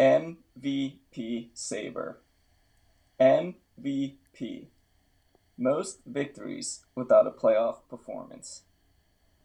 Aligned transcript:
MVP 0.00 1.50
Saber. 1.52 2.22
MVP. 3.20 4.68
Most 5.58 5.98
victories 6.06 6.86
without 6.94 7.26
a 7.26 7.30
playoff 7.30 7.80
performance. 7.90 8.62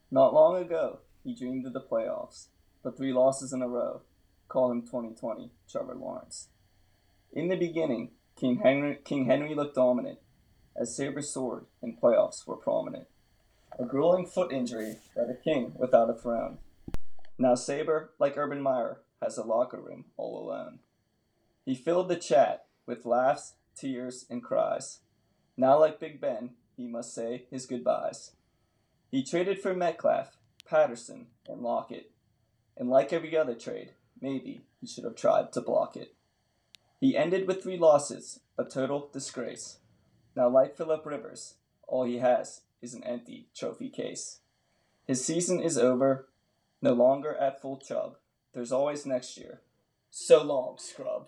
Not 0.10 0.34
long 0.34 0.56
ago, 0.56 1.00
he 1.26 1.36
dreamed 1.36 1.66
of 1.66 1.74
the 1.74 1.82
playoffs, 1.82 2.46
but 2.82 2.96
three 2.96 3.12
losses 3.12 3.52
in 3.52 3.62
a 3.62 3.68
row. 3.68 4.04
Call 4.48 4.72
him 4.72 4.84
2020 4.84 5.52
Trevor 5.70 5.96
Lawrence. 5.96 6.48
In 7.34 7.50
the 7.50 7.58
beginning, 7.58 8.12
King 8.38 8.62
Henry, 8.64 9.00
King 9.04 9.26
Henry 9.26 9.54
looked 9.56 9.76
dominant, 9.76 10.20
as 10.74 10.96
Saber 10.96 11.22
soared 11.22 11.66
and 11.82 12.00
playoffs 12.00 12.48
were 12.48 12.56
prominent. 12.56 13.08
A 13.78 13.84
grueling 13.84 14.26
foot 14.26 14.54
injury 14.54 15.00
led 15.18 15.30
a 15.30 15.36
king 15.36 15.74
without 15.76 16.10
a 16.10 16.14
throne. 16.14 16.60
Now 17.38 17.56
Saber, 17.56 18.12
like 18.20 18.38
Urban 18.38 18.62
Meyer, 18.62 19.02
has 19.26 19.38
a 19.38 19.44
locker 19.44 19.82
room 19.82 20.06
all 20.18 20.40
alone. 20.40 20.80
He 21.66 21.74
filled 21.74 22.10
the 22.10 22.16
chat 22.16 22.68
with 22.86 23.06
laughs, 23.06 23.56
tears, 23.76 24.26
and 24.30 24.44
cries. 24.44 25.00
Now, 25.58 25.80
like 25.80 26.00
Big 26.00 26.22
Ben, 26.22 26.52
he 26.78 26.88
must 26.88 27.14
say 27.14 27.46
his 27.50 27.66
goodbyes. 27.66 28.32
He 29.10 29.24
traded 29.24 29.60
for 29.60 29.74
Metcalf, 29.74 30.38
Patterson, 30.70 31.28
and 31.48 31.62
Lockett. 31.62 32.12
And 32.78 32.90
like 32.90 33.12
every 33.12 33.36
other 33.36 33.56
trade, 33.56 33.94
maybe 34.22 34.62
he 34.80 34.86
should 34.86 35.06
have 35.06 35.16
tried 35.16 35.52
to 35.54 35.62
block 35.62 35.98
it. 35.98 36.14
He 37.00 37.18
ended 37.18 37.48
with 37.48 37.64
three 37.64 37.78
losses, 37.78 38.42
a 38.60 38.64
total 38.64 39.10
disgrace. 39.12 39.80
Now, 40.36 40.50
like 40.50 40.78
Philip 40.78 41.04
Rivers, 41.06 41.56
all 41.88 42.04
he 42.04 42.20
has 42.20 42.62
is 42.82 42.94
an 42.94 43.04
empty 43.04 43.48
trophy 43.56 43.90
case. 43.90 44.42
His 45.08 45.26
season 45.26 45.62
is 45.62 45.78
over, 45.78 46.28
no 46.82 46.94
longer 46.94 47.36
at 47.36 47.62
full 47.62 47.78
chub. 47.78 48.18
There's 48.56 48.72
always 48.72 49.06
next 49.06 49.38
year. 49.38 49.60
So 50.12 50.42
long, 50.42 50.78
scrub. 50.78 51.28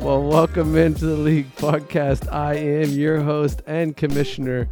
Well, 0.00 0.22
welcome 0.22 0.76
into 0.76 1.06
the 1.06 1.16
League 1.16 1.56
Podcast. 1.56 2.30
I 2.30 2.56
am 2.56 2.90
your 2.90 3.22
host 3.22 3.62
and 3.66 3.96
commissioner, 3.96 4.68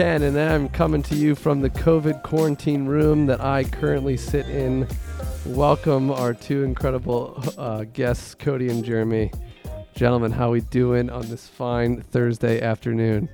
Ken, 0.00 0.22
and 0.22 0.40
I'm 0.40 0.70
coming 0.70 1.02
to 1.02 1.14
you 1.14 1.34
from 1.34 1.60
the 1.60 1.68
COVID 1.68 2.22
quarantine 2.22 2.86
room 2.86 3.26
that 3.26 3.42
I 3.42 3.64
currently 3.64 4.16
sit 4.16 4.48
in. 4.48 4.88
Welcome 5.44 6.10
our 6.10 6.32
two 6.32 6.64
incredible 6.64 7.38
uh, 7.58 7.84
guests, 7.84 8.34
Cody 8.34 8.70
and 8.70 8.82
Jeremy. 8.82 9.30
Gentlemen, 9.94 10.32
how 10.32 10.52
we 10.52 10.62
doing 10.62 11.10
on 11.10 11.28
this 11.28 11.46
fine 11.46 12.00
Thursday 12.00 12.62
afternoon? 12.62 13.28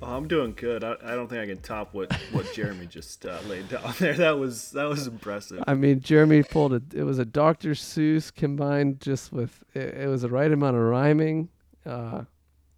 Oh, 0.00 0.16
I'm 0.16 0.26
doing 0.26 0.54
good. 0.54 0.82
I, 0.82 0.96
I 1.04 1.14
don't 1.14 1.28
think 1.28 1.42
I 1.42 1.46
can 1.46 1.60
top 1.60 1.92
what, 1.92 2.10
what 2.32 2.50
Jeremy 2.54 2.86
just 2.86 3.26
uh, 3.26 3.38
laid 3.48 3.68
down 3.68 3.92
there. 3.98 4.14
That 4.14 4.38
was 4.38 4.70
that 4.70 4.88
was 4.88 5.06
impressive. 5.06 5.62
I 5.66 5.74
mean, 5.74 6.00
Jeremy 6.00 6.42
pulled 6.42 6.72
it. 6.72 6.94
It 6.94 7.04
was 7.04 7.18
a 7.18 7.26
Dr. 7.26 7.72
Seuss 7.72 8.34
combined 8.34 9.02
just 9.02 9.30
with 9.30 9.62
it, 9.74 9.94
it 9.94 10.08
was 10.08 10.22
the 10.22 10.30
right 10.30 10.50
amount 10.50 10.76
of 10.76 10.82
rhyming. 10.84 11.50
Uh, 11.84 12.22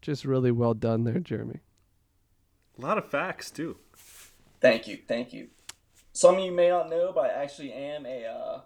just 0.00 0.24
really 0.24 0.50
well 0.50 0.74
done 0.74 1.04
there, 1.04 1.20
Jeremy. 1.20 1.60
A 2.78 2.82
lot 2.82 2.98
of 2.98 3.08
facts 3.08 3.50
too. 3.50 3.76
Thank 4.60 4.86
you, 4.86 4.98
thank 5.06 5.32
you. 5.32 5.48
Some 6.12 6.36
of 6.36 6.44
you 6.44 6.52
may 6.52 6.68
not 6.68 6.90
know, 6.90 7.12
but 7.14 7.30
I 7.30 7.42
actually 7.42 7.72
am 7.72 8.06
a 8.06 8.24
uh, 8.26 8.60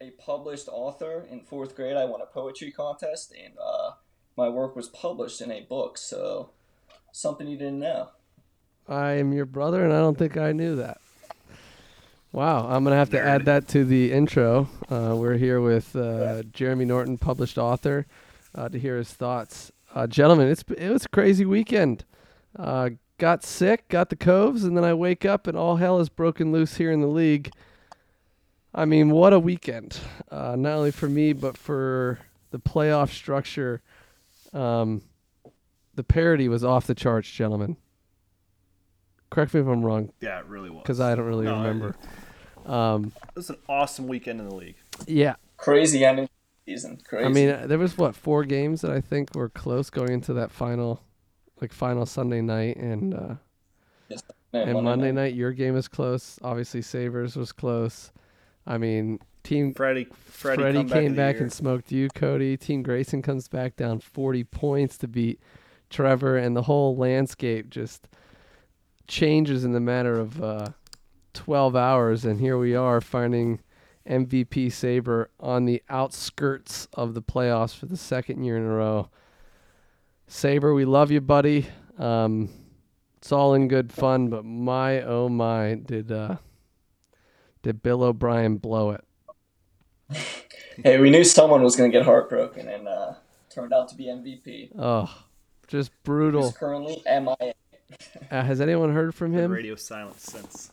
a 0.00 0.10
published 0.12 0.68
author. 0.70 1.26
In 1.30 1.40
fourth 1.40 1.74
grade, 1.74 1.96
I 1.96 2.04
won 2.04 2.20
a 2.20 2.26
poetry 2.26 2.70
contest, 2.70 3.34
and 3.42 3.54
uh, 3.62 3.92
my 4.36 4.48
work 4.48 4.76
was 4.76 4.88
published 4.88 5.40
in 5.40 5.50
a 5.50 5.62
book. 5.62 5.98
So 5.98 6.50
something 7.12 7.48
you 7.48 7.56
didn't 7.56 7.80
know. 7.80 8.10
I 8.88 9.12
am 9.12 9.32
your 9.32 9.46
brother, 9.46 9.82
and 9.84 9.92
I 9.92 9.98
don't 9.98 10.18
think 10.18 10.36
I 10.36 10.52
knew 10.52 10.76
that. 10.76 10.98
Wow, 12.32 12.68
I'm 12.68 12.84
gonna 12.84 12.96
have 12.96 13.10
to 13.10 13.20
add 13.20 13.46
that 13.46 13.66
to 13.68 13.84
the 13.84 14.12
intro. 14.12 14.68
Uh, 14.90 15.14
we're 15.16 15.38
here 15.38 15.60
with 15.60 15.96
uh, 15.96 16.42
Jeremy 16.52 16.84
Norton, 16.84 17.18
published 17.18 17.56
author, 17.56 18.06
uh, 18.54 18.68
to 18.68 18.78
hear 18.78 18.98
his 18.98 19.12
thoughts. 19.12 19.72
Uh, 19.94 20.06
gentlemen, 20.06 20.48
it's 20.48 20.62
it 20.76 20.90
was 20.90 21.06
a 21.06 21.08
crazy 21.08 21.46
weekend. 21.46 22.04
Uh, 22.58 22.90
got 23.18 23.44
sick, 23.44 23.88
got 23.88 24.08
the 24.10 24.16
coves, 24.16 24.64
and 24.64 24.76
then 24.76 24.84
I 24.84 24.94
wake 24.94 25.24
up 25.24 25.46
and 25.46 25.56
all 25.56 25.76
hell 25.76 25.98
is 26.00 26.08
broken 26.08 26.52
loose 26.52 26.76
here 26.76 26.90
in 26.92 27.00
the 27.00 27.06
league. 27.06 27.52
I 28.74 28.84
mean, 28.84 29.10
what 29.10 29.32
a 29.32 29.38
weekend! 29.38 29.98
Uh, 30.30 30.54
not 30.56 30.74
only 30.74 30.90
for 30.90 31.08
me, 31.08 31.32
but 31.32 31.56
for 31.56 32.18
the 32.50 32.58
playoff 32.58 33.10
structure. 33.10 33.80
Um, 34.52 35.02
the 35.94 36.04
parody 36.04 36.48
was 36.48 36.62
off 36.62 36.86
the 36.86 36.94
charts, 36.94 37.30
gentlemen. 37.30 37.76
Correct 39.30 39.54
me 39.54 39.60
if 39.60 39.66
I'm 39.66 39.82
wrong, 39.82 40.12
Yeah, 40.20 40.38
it 40.40 40.46
really 40.46 40.70
was. 40.70 40.82
because 40.82 41.00
I 41.00 41.14
don't 41.14 41.24
really 41.26 41.46
No, 41.46 41.56
remember. 41.56 41.96
Um, 42.64 43.12
It 43.28 43.34
was 43.36 43.50
an 43.50 43.56
awesome 43.68 44.06
weekend 44.08 44.40
in 44.40 44.48
the 44.48 44.54
league. 44.54 44.76
yeah, 45.06 45.36
Crazy 45.56 46.04
ending 46.04 46.26
to 46.26 46.32
the 46.66 46.72
season. 46.72 46.98
Crazy. 47.04 47.24
I 47.26 47.28
mean, 47.30 47.48
uh, 47.50 47.66
there 47.66 47.78
was 47.78 47.96
what 47.98 48.14
four 48.14 48.44
games 48.44 48.82
that 48.82 48.90
I 48.92 49.00
think 49.00 49.34
were 49.34 49.48
close 49.48 49.88
going 49.90 50.12
into 50.12 50.32
that 50.34 50.50
final, 50.52 51.02
like 51.60 51.72
final 51.72 52.06
Sunday 52.06 52.40
night, 52.40 52.76
and 52.76 53.14
uh, 53.14 53.34
Yes, 54.08 54.22
and 54.52 54.82
Monday, 54.82 55.12
night. 55.12 55.34
your 55.34 55.52
game 55.52 55.74
was 55.74 55.88
close. 55.88 56.38
Obviously, 56.42 56.82
Saber's 56.82 57.36
was 57.36 57.52
close. 57.52 58.12
I 58.66 58.78
mean, 58.78 59.18
team 59.42 59.74
Freddie, 59.74 60.06
Freddie, 60.12 60.62
Freddie 60.62 60.84
came 60.84 61.10
the 61.12 61.16
back 61.16 61.40
and 61.40 61.52
smoked 61.52 61.92
you, 61.92 62.08
Cody. 62.08 62.56
Team 62.56 62.82
Grayson 62.82 63.22
comes 63.22 63.48
back 63.48 63.76
down 63.76 64.00
40 64.00 64.44
points 64.44 64.96
to 64.98 65.08
beat 65.08 65.40
Trevor, 65.90 66.36
and 66.36 66.56
the 66.56 66.62
whole 66.62 66.96
landscape 66.96 67.70
just 67.70 68.08
changes 69.08 69.64
in 69.64 69.72
the 69.72 69.80
matter 69.80 70.18
of 70.18 70.42
uh, 70.42 70.68
12 71.34 71.76
hours. 71.76 72.24
And 72.24 72.40
here 72.40 72.58
we 72.58 72.74
are 72.74 73.00
finding 73.00 73.60
MVP 74.08 74.72
Saber 74.72 75.30
on 75.40 75.64
the 75.64 75.82
outskirts 75.88 76.88
of 76.94 77.14
the 77.14 77.22
playoffs 77.22 77.74
for 77.74 77.86
the 77.86 77.96
second 77.96 78.44
year 78.44 78.56
in 78.56 78.62
a 78.64 78.68
row. 78.68 79.10
Saber, 80.28 80.74
we 80.74 80.84
love 80.84 81.10
you, 81.10 81.20
buddy. 81.20 81.66
Um, 81.98 82.48
it's 83.18 83.32
all 83.32 83.54
in 83.54 83.68
good 83.68 83.92
fun, 83.92 84.28
but 84.28 84.44
my 84.44 85.02
oh 85.02 85.28
my, 85.28 85.74
did 85.74 86.10
uh, 86.10 86.36
did 87.62 87.82
Bill 87.82 88.02
O'Brien 88.02 88.56
blow 88.56 88.90
it? 88.90 89.04
Hey, 90.84 90.98
we 90.98 91.10
knew 91.10 91.24
someone 91.24 91.62
was 91.62 91.74
going 91.74 91.90
to 91.90 91.96
get 91.96 92.04
heartbroken, 92.04 92.68
and 92.68 92.86
uh, 92.86 93.14
turned 93.50 93.72
out 93.72 93.88
to 93.88 93.94
be 93.96 94.04
MVP. 94.04 94.70
Oh, 94.78 95.12
just 95.68 95.90
He's 95.90 95.98
brutal. 96.04 96.52
currently 96.52 97.02
MIA. 97.06 97.54
Uh, 98.30 98.42
has 98.42 98.60
anyone 98.60 98.92
heard 98.92 99.14
from 99.14 99.32
him? 99.32 99.50
radio 99.50 99.74
silence 99.74 100.22
since. 100.22 100.70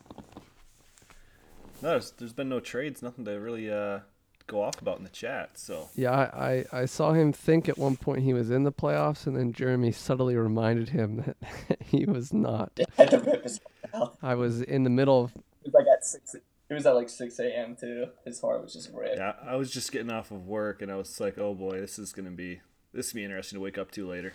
No, 1.81 1.91
there's, 1.91 2.11
there's 2.11 2.33
been 2.33 2.49
no 2.49 2.59
trades, 2.59 3.01
nothing 3.01 3.25
to 3.25 3.31
really 3.33 3.71
uh, 3.71 3.99
go 4.47 4.61
off 4.61 4.81
about 4.81 4.97
in 4.97 5.03
the 5.03 5.09
chat. 5.09 5.57
So 5.57 5.89
Yeah, 5.95 6.11
I, 6.11 6.65
I, 6.73 6.81
I 6.81 6.85
saw 6.85 7.13
him 7.13 7.33
think 7.33 7.69
at 7.69 7.77
one 7.77 7.95
point 7.95 8.23
he 8.23 8.33
was 8.33 8.49
in 8.49 8.63
the 8.63 8.71
playoffs, 8.71 9.27
and 9.27 9.35
then 9.35 9.53
Jeremy 9.53 9.91
subtly 9.91 10.35
reminded 10.35 10.89
him 10.89 11.17
that 11.69 11.81
he 11.81 12.05
was 12.05 12.33
not. 12.33 12.71
Had 12.97 13.11
to 13.11 13.19
rip 13.19 13.43
his 13.43 13.59
out. 13.93 14.17
I 14.21 14.35
was 14.35 14.61
in 14.61 14.83
the 14.83 14.89
middle 14.89 15.23
of. 15.23 15.35
It 15.35 15.43
was 15.65 15.73
like 15.73 15.87
at 15.87 16.05
six. 16.05 16.35
It 16.35 16.73
was 16.73 16.85
at 16.85 16.95
like 16.95 17.09
six 17.09 17.39
a.m. 17.39 17.75
too. 17.75 18.07
His 18.25 18.41
heart 18.41 18.63
was 18.63 18.73
just 18.73 18.91
ripped. 18.93 19.17
yeah, 19.17 19.33
I 19.45 19.55
was 19.55 19.71
just 19.71 19.91
getting 19.91 20.11
off 20.11 20.31
of 20.31 20.47
work 20.47 20.81
and 20.81 20.91
I 20.91 20.95
was 20.95 21.19
like, 21.19 21.37
oh 21.37 21.53
boy, 21.53 21.79
this 21.79 21.99
is 21.99 22.13
gonna 22.13 22.31
be 22.31 22.61
this 22.93 23.07
is 23.07 23.13
be 23.13 23.23
interesting 23.23 23.57
to 23.57 23.61
wake 23.61 23.77
up 23.77 23.91
to 23.91 24.07
later. 24.07 24.33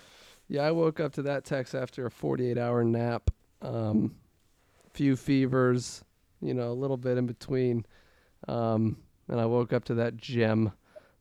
Yeah, 0.49 0.63
I 0.63 0.71
woke 0.71 1.01
up 1.01 1.13
to 1.15 1.23
that 1.23 1.45
text 1.45 1.75
after 1.75 2.07
a 2.07 2.11
48 2.11 2.57
hour 2.59 2.85
nap, 2.85 3.31
um, 3.61 4.15
few 4.93 5.17
fevers, 5.17 6.03
you 6.41 6.55
know, 6.55 6.71
a 6.71 6.75
little 6.75 6.97
bit 6.97 7.19
in 7.19 7.27
between, 7.27 7.85
um, 8.47 8.97
and 9.29 9.41
I 9.41 9.47
woke 9.47 9.73
up 9.73 9.85
to 9.87 9.95
that 9.95 10.17
gem 10.17 10.73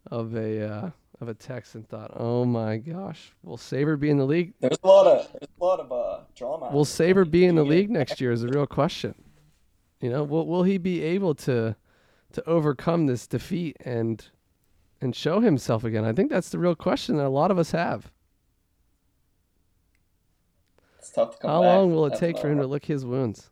of 0.10 0.36
a 0.36 0.62
uh, 0.62 0.90
of 1.20 1.30
a 1.30 1.34
text 1.34 1.76
and 1.76 1.88
thought, 1.88 2.12
oh 2.16 2.46
my 2.46 2.78
gosh, 2.78 3.34
will 3.44 3.58
Saber 3.58 3.98
be 3.98 4.10
in 4.10 4.18
the 4.18 4.26
league? 4.26 4.54
There's 4.60 4.78
a 4.84 4.88
lot 4.88 5.08
of 5.08 5.32
there's 5.32 5.50
a 5.60 5.64
lot 5.64 5.80
of 5.80 5.92
uh, 5.92 6.24
drama. 6.36 6.70
Will 6.72 6.86
Saber 6.86 7.26
be 7.26 7.46
in 7.46 7.56
the 7.56 7.66
league 7.66 7.90
next 7.90 8.22
year 8.22 8.32
is 8.32 8.44
a 8.44 8.48
real 8.48 8.68
question. 8.68 9.16
You 10.00 10.10
know, 10.10 10.24
will 10.24 10.48
will 10.48 10.64
he 10.64 10.78
be 10.78 11.02
able 11.04 11.36
to 11.36 11.76
to 12.34 12.50
overcome 12.50 13.08
this 13.08 13.26
defeat 13.28 13.78
and 13.82 14.24
and 15.02 15.16
show 15.16 15.40
himself 15.40 15.84
again? 15.84 16.06
I 16.06 16.14
think 16.14 16.30
that's 16.30 16.50
the 16.50 16.60
real 16.60 16.76
question 16.76 17.18
that 17.18 17.26
a 17.26 17.30
lot 17.30 17.52
of 17.52 17.58
us 17.58 17.72
have. 17.72 18.12
It's 21.00 21.10
tough 21.12 21.32
to 21.32 21.38
come 21.40 21.50
How 21.50 21.62
back. 21.62 21.68
long 21.68 21.94
will 21.94 22.06
it 22.06 22.10
That's 22.10 22.20
take 22.20 22.38
for 22.38 22.50
him 22.50 22.60
to 22.60 22.68
lick 22.68 22.86
his 22.86 23.06
wounds? 23.06 23.50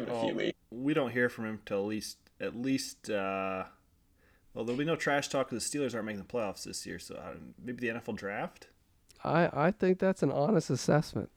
Give 0.00 0.08
it 0.08 0.12
a 0.12 0.14
Oh, 0.14 0.26
few 0.26 0.34
weeks. 0.34 0.58
we 0.70 0.94
don't 0.94 1.10
hear 1.12 1.28
from 1.28 1.44
him 1.46 1.60
till 1.66 1.78
at 1.80 1.84
least 1.86 2.16
at 2.40 2.56
least. 2.56 3.10
Uh, 3.10 3.64
well, 4.54 4.64
there'll 4.64 4.78
be 4.78 4.84
no 4.84 4.96
trash 4.96 5.28
talk 5.28 5.50
because 5.50 5.68
the 5.70 5.78
Steelers 5.78 5.94
aren't 5.94 6.06
making 6.06 6.22
the 6.22 6.28
playoffs 6.28 6.64
this 6.64 6.86
year. 6.86 6.98
So 6.98 7.14
uh, 7.16 7.34
maybe 7.62 7.86
the 7.86 7.92
NFL 7.98 8.16
draft. 8.16 8.68
I 9.24 9.48
I 9.52 9.70
think 9.70 9.98
that's 9.98 10.22
an 10.22 10.30
honest 10.32 10.70
assessment. 10.70 11.30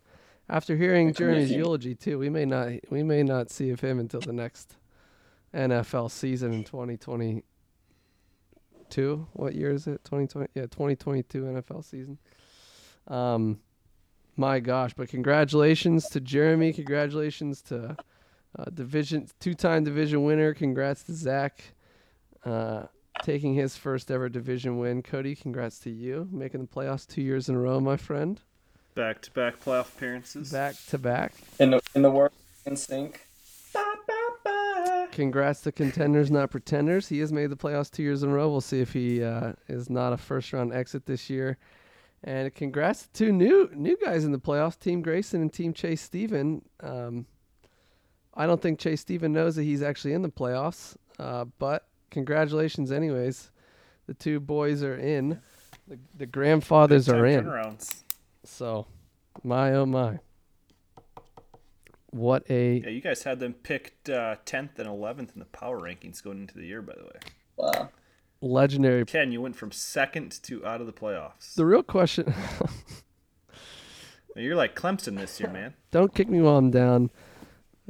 After 0.50 0.76
hearing 0.76 1.10
It 1.10 1.16
could 1.16 1.28
be 1.28 1.32
a 1.32 1.36
Jeremy's 1.36 1.52
eulogy 1.52 1.96
too, 1.96 2.20
we 2.20 2.30
may 2.30 2.46
not 2.46 2.72
we 2.90 3.04
may 3.04 3.24
not 3.24 3.50
see 3.50 3.70
of 3.70 3.80
him 3.80 4.00
until 4.00 4.20
the 4.22 4.34
next 4.34 4.76
NFL 5.54 6.12
season 6.12 6.52
in 6.54 6.64
2022. 6.64 9.28
What 9.34 9.56
year 9.56 9.72
is 9.72 9.88
it? 9.88 10.04
2020. 10.04 10.50
Yeah, 10.54 10.64
2022 10.64 11.44
NFL 11.44 11.84
season. 11.86 12.18
Um, 13.08 13.60
my 14.38 14.60
gosh! 14.60 14.94
But 14.94 15.10
congratulations 15.10 16.08
to 16.10 16.20
Jeremy. 16.22 16.72
Congratulations 16.74 17.62
to 17.64 17.98
uh, 18.58 18.66
division 18.74 19.28
two-time 19.40 19.84
division 19.84 20.24
winner. 20.24 20.54
Congrats 20.54 21.04
to 21.04 21.14
Zach. 21.14 21.64
Uh, 22.44 22.84
taking 23.24 23.54
his 23.54 23.78
first 23.78 24.10
ever 24.10 24.30
division 24.30 24.78
win. 24.78 25.04
Cody, 25.04 25.36
congrats 25.36 25.80
to 25.80 25.90
you, 25.90 26.28
making 26.32 26.62
the 26.62 26.68
playoffs 26.68 27.08
two 27.08 27.22
years 27.22 27.50
in 27.50 27.56
a 27.56 27.60
row, 27.60 27.80
my 27.80 27.98
friend. 27.98 28.42
Back 28.96 29.22
to 29.22 29.32
back 29.32 29.64
playoff 29.64 29.96
appearances. 29.96 30.52
Back 30.52 30.76
to 30.90 30.98
back. 30.98 31.34
In 31.60 31.72
the 31.72 31.82
in 31.96 32.02
the 32.02 32.12
word 32.12 32.32
NSYNC. 32.66 33.16
Ba, 33.74 33.84
ba, 34.06 34.14
ba. 34.44 35.08
Congrats 35.12 35.62
to 35.62 35.72
contenders, 35.72 36.30
not 36.30 36.52
pretenders. 36.52 37.08
He 37.08 37.20
has 37.20 37.32
made 37.32 37.50
the 37.50 37.56
playoffs 37.56 37.90
two 37.90 38.04
years 38.04 38.24
in 38.24 38.30
a 38.30 38.34
row. 38.34 38.50
We'll 38.50 38.62
see 38.62 38.82
if 38.82 38.92
he 38.92 39.24
uh, 39.24 39.54
is 39.70 39.90
not 39.90 40.14
a 40.14 40.18
first 40.18 40.52
round 40.52 40.74
exit 40.74 41.06
this 41.06 41.30
year. 41.30 41.58
And 42.24 42.54
congrats 42.54 43.04
to 43.04 43.10
two 43.14 43.32
new 43.32 43.70
new 43.74 43.98
guys 44.04 44.26
in 44.26 44.32
the 44.32 44.40
playoffs, 44.40 44.78
Team 44.78 45.02
Grayson 45.02 45.42
and 45.42 45.54
Team 45.54 45.74
Chase 45.74 46.02
Steven. 46.02 46.62
Um, 46.82 47.26
I 48.34 48.48
don't 48.48 48.62
think 48.62 48.80
Chase 48.80 49.02
Steven 49.02 49.34
knows 49.34 49.56
that 49.56 49.64
he's 49.64 49.82
actually 49.82 50.14
in 50.14 50.22
the 50.22 50.30
playoffs, 50.30 50.96
uh, 51.20 51.46
but 51.60 51.88
congratulations, 52.10 52.92
anyways. 52.92 53.52
The 54.08 54.14
two 54.14 54.40
boys 54.40 54.84
are 54.84 54.98
in. 54.98 55.42
The, 55.88 56.00
the 56.18 56.26
grandfathers 56.26 57.10
are 57.10 57.26
in. 57.26 57.46
Turnarounds. 57.46 58.04
So, 58.44 58.88
my 59.44 59.74
oh 59.74 59.86
my. 59.86 60.20
What 62.12 62.44
a 62.50 62.82
Yeah, 62.84 62.90
you 62.90 63.02
guys 63.02 63.24
had 63.24 63.40
them 63.40 63.54
picked 63.54 64.10
uh, 64.10 64.36
10th 64.46 64.80
and 64.80 64.88
11th 64.88 65.34
in 65.34 65.40
the 65.40 65.46
power 65.46 65.80
rankings 65.80 66.22
going 66.22 66.40
into 66.40 66.56
the 66.56 66.66
year, 66.66 66.82
by 66.82 66.94
the 66.98 67.04
way. 67.04 67.20
Wow. 67.56 67.90
legendary 68.42 69.06
Ken, 69.06 69.32
you 69.32 69.42
went 69.42 69.56
from 69.56 69.72
second 69.72 70.32
to 70.44 70.66
out 70.66 70.82
of 70.82 70.88
the 70.88 70.94
playoffs. 70.94 71.56
The 71.56 71.66
real 71.66 71.84
question 71.84 72.34
You're 74.36 74.56
like 74.56 74.76
Clemson 74.76 75.18
this 75.18 75.40
year, 75.40 75.50
man. 75.50 75.74
don't 75.92 76.14
kick 76.14 76.30
me 76.30 76.42
while 76.42 76.58
I'm 76.58 76.72
down. 76.72 77.12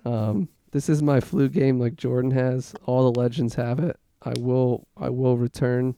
Um, 0.06 0.48
this 0.72 0.90
is 0.90 1.02
my 1.02 1.20
flu 1.20 1.50
game 1.50 1.80
like 1.80 1.96
Jordan 1.96 2.32
has. 2.32 2.74
All 2.86 3.12
the 3.12 3.20
legends 3.20 3.56
have 3.56 3.80
it. 3.80 4.00
I 4.24 4.34
will 4.38 4.88
I 4.98 5.10
will 5.10 5.38
return. 5.38 5.96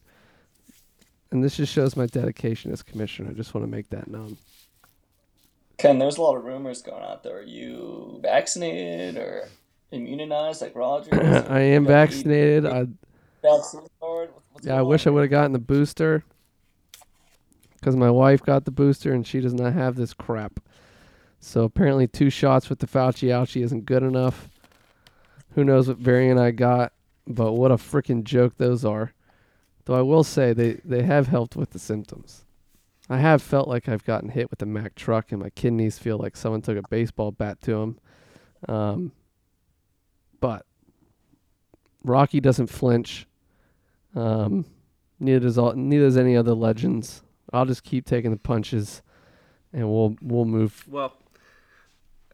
And 1.31 1.43
this 1.43 1.57
just 1.57 1.73
shows 1.73 1.95
my 1.95 2.05
dedication 2.05 2.71
as 2.71 2.83
commissioner. 2.83 3.31
I 3.31 3.33
just 3.33 3.53
want 3.53 3.65
to 3.65 3.71
make 3.71 3.89
that 3.89 4.07
known. 4.07 4.37
Ken, 5.77 5.97
there's 5.97 6.17
a 6.17 6.21
lot 6.21 6.37
of 6.37 6.43
rumors 6.43 6.81
going 6.83 7.03
out 7.03 7.23
there. 7.23 7.39
Are 7.39 7.41
you 7.41 8.19
vaccinated 8.21 9.17
or 9.17 9.49
immunized 9.91 10.61
like 10.61 10.75
Rodgers? 10.75 11.13
I 11.49 11.59
am 11.59 11.85
vaccinated. 11.85 12.65
I 12.65 12.87
Vaccine 13.43 13.81
card? 13.99 14.29
Yeah, 14.61 14.75
I 14.75 14.81
wish 14.81 15.05
I 15.05 15.09
would 15.09 15.21
have 15.21 15.29
gotten 15.29 15.51
the 15.51 15.59
booster 15.59 16.23
because 17.75 17.95
my 17.95 18.09
wife 18.09 18.41
got 18.41 18.63
the 18.63 18.71
booster 18.71 19.13
and 19.13 19.27
she 19.27 19.41
does 19.41 19.53
not 19.53 19.73
have 19.73 19.95
this 19.95 20.13
crap. 20.13 20.61
So 21.43 21.65
apparently, 21.65 22.07
two 22.07 22.29
shots 22.29 22.69
with 22.69 22.79
the 22.79 22.87
Fauci 22.87 23.27
ouchie 23.27 23.63
isn't 23.63 23.85
good 23.85 24.01
enough. 24.01 24.49
Who 25.55 25.65
knows 25.65 25.89
what 25.89 25.97
variant 25.97 26.39
I 26.39 26.51
got? 26.51 26.93
But 27.27 27.51
what 27.51 27.69
a 27.69 27.75
freaking 27.75 28.23
joke 28.23 28.53
those 28.57 28.85
are. 28.85 29.11
Though 29.83 29.95
I 29.95 30.01
will 30.01 30.23
say 30.23 30.53
they 30.53 30.79
they 30.85 31.03
have 31.03 31.27
helped 31.27 31.57
with 31.57 31.71
the 31.71 31.79
symptoms. 31.79 32.45
I 33.09 33.17
have 33.17 33.41
felt 33.41 33.67
like 33.67 33.89
I've 33.89 34.05
gotten 34.05 34.29
hit 34.29 34.49
with 34.49 34.61
a 34.61 34.65
Mack 34.65 34.95
truck 34.95 35.33
and 35.33 35.41
my 35.41 35.49
kidneys 35.49 35.99
feel 35.99 36.17
like 36.17 36.37
someone 36.37 36.61
took 36.61 36.77
a 36.77 36.87
baseball 36.89 37.31
bat 37.31 37.59
to 37.63 37.71
them. 37.71 37.99
Um, 38.69 39.11
but 40.39 40.65
Rocky 42.05 42.39
doesn't 42.39 42.67
flinch. 42.67 43.27
Um, 44.15 44.65
neither 45.19 45.41
does 45.41 45.57
all, 45.57 45.73
neither 45.73 46.05
does 46.05 46.17
any 46.17 46.37
other 46.37 46.53
legends. 46.53 47.21
I'll 47.51 47.65
just 47.65 47.83
keep 47.83 48.05
taking 48.05 48.31
the 48.31 48.37
punches, 48.37 49.01
and 49.73 49.89
we'll 49.89 50.15
we'll 50.21 50.45
move. 50.45 50.85
Well, 50.87 51.17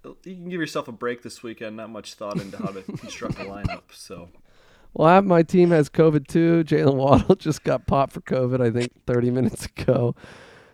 you 0.04 0.36
can 0.36 0.50
give 0.50 0.60
yourself 0.60 0.88
a 0.88 0.92
break 0.92 1.22
this 1.22 1.44
weekend. 1.44 1.78
Not 1.78 1.90
much 1.90 2.14
thought 2.16 2.40
into 2.40 2.58
how 2.58 2.72
to 2.72 2.82
construct 2.84 3.40
a 3.40 3.44
lineup. 3.44 3.84
So 3.92 4.30
Well, 4.94 5.08
I, 5.08 5.20
my 5.22 5.44
team 5.44 5.72
has 5.72 5.90
COVID 5.90 6.28
too. 6.28 6.64
Jaylen 6.64 6.96
Waddle 6.96 7.36
just 7.38 7.64
got 7.64 7.86
popped 7.88 8.14
for 8.14 8.22
COVID, 8.22 8.62
I 8.62 8.72
think, 8.72 8.92
30 9.06 9.32
minutes 9.32 9.66
ago. 9.66 10.16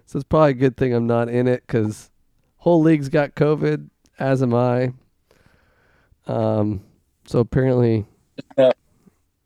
So 0.06 0.18
it's 0.18 0.28
probably 0.28 0.52
a 0.52 0.56
good 0.56 0.78
thing 0.78 0.94
I'm 0.94 1.08
not 1.08 1.30
in 1.30 1.48
it 1.48 1.64
because 1.66 2.12
whole 2.58 2.82
league's 2.82 3.10
got 3.10 3.36
COVID, 3.36 3.90
as 4.20 4.44
am 4.44 4.54
I. 4.54 4.94
Um, 6.28 6.84
so 7.26 7.40
apparently, 7.40 8.06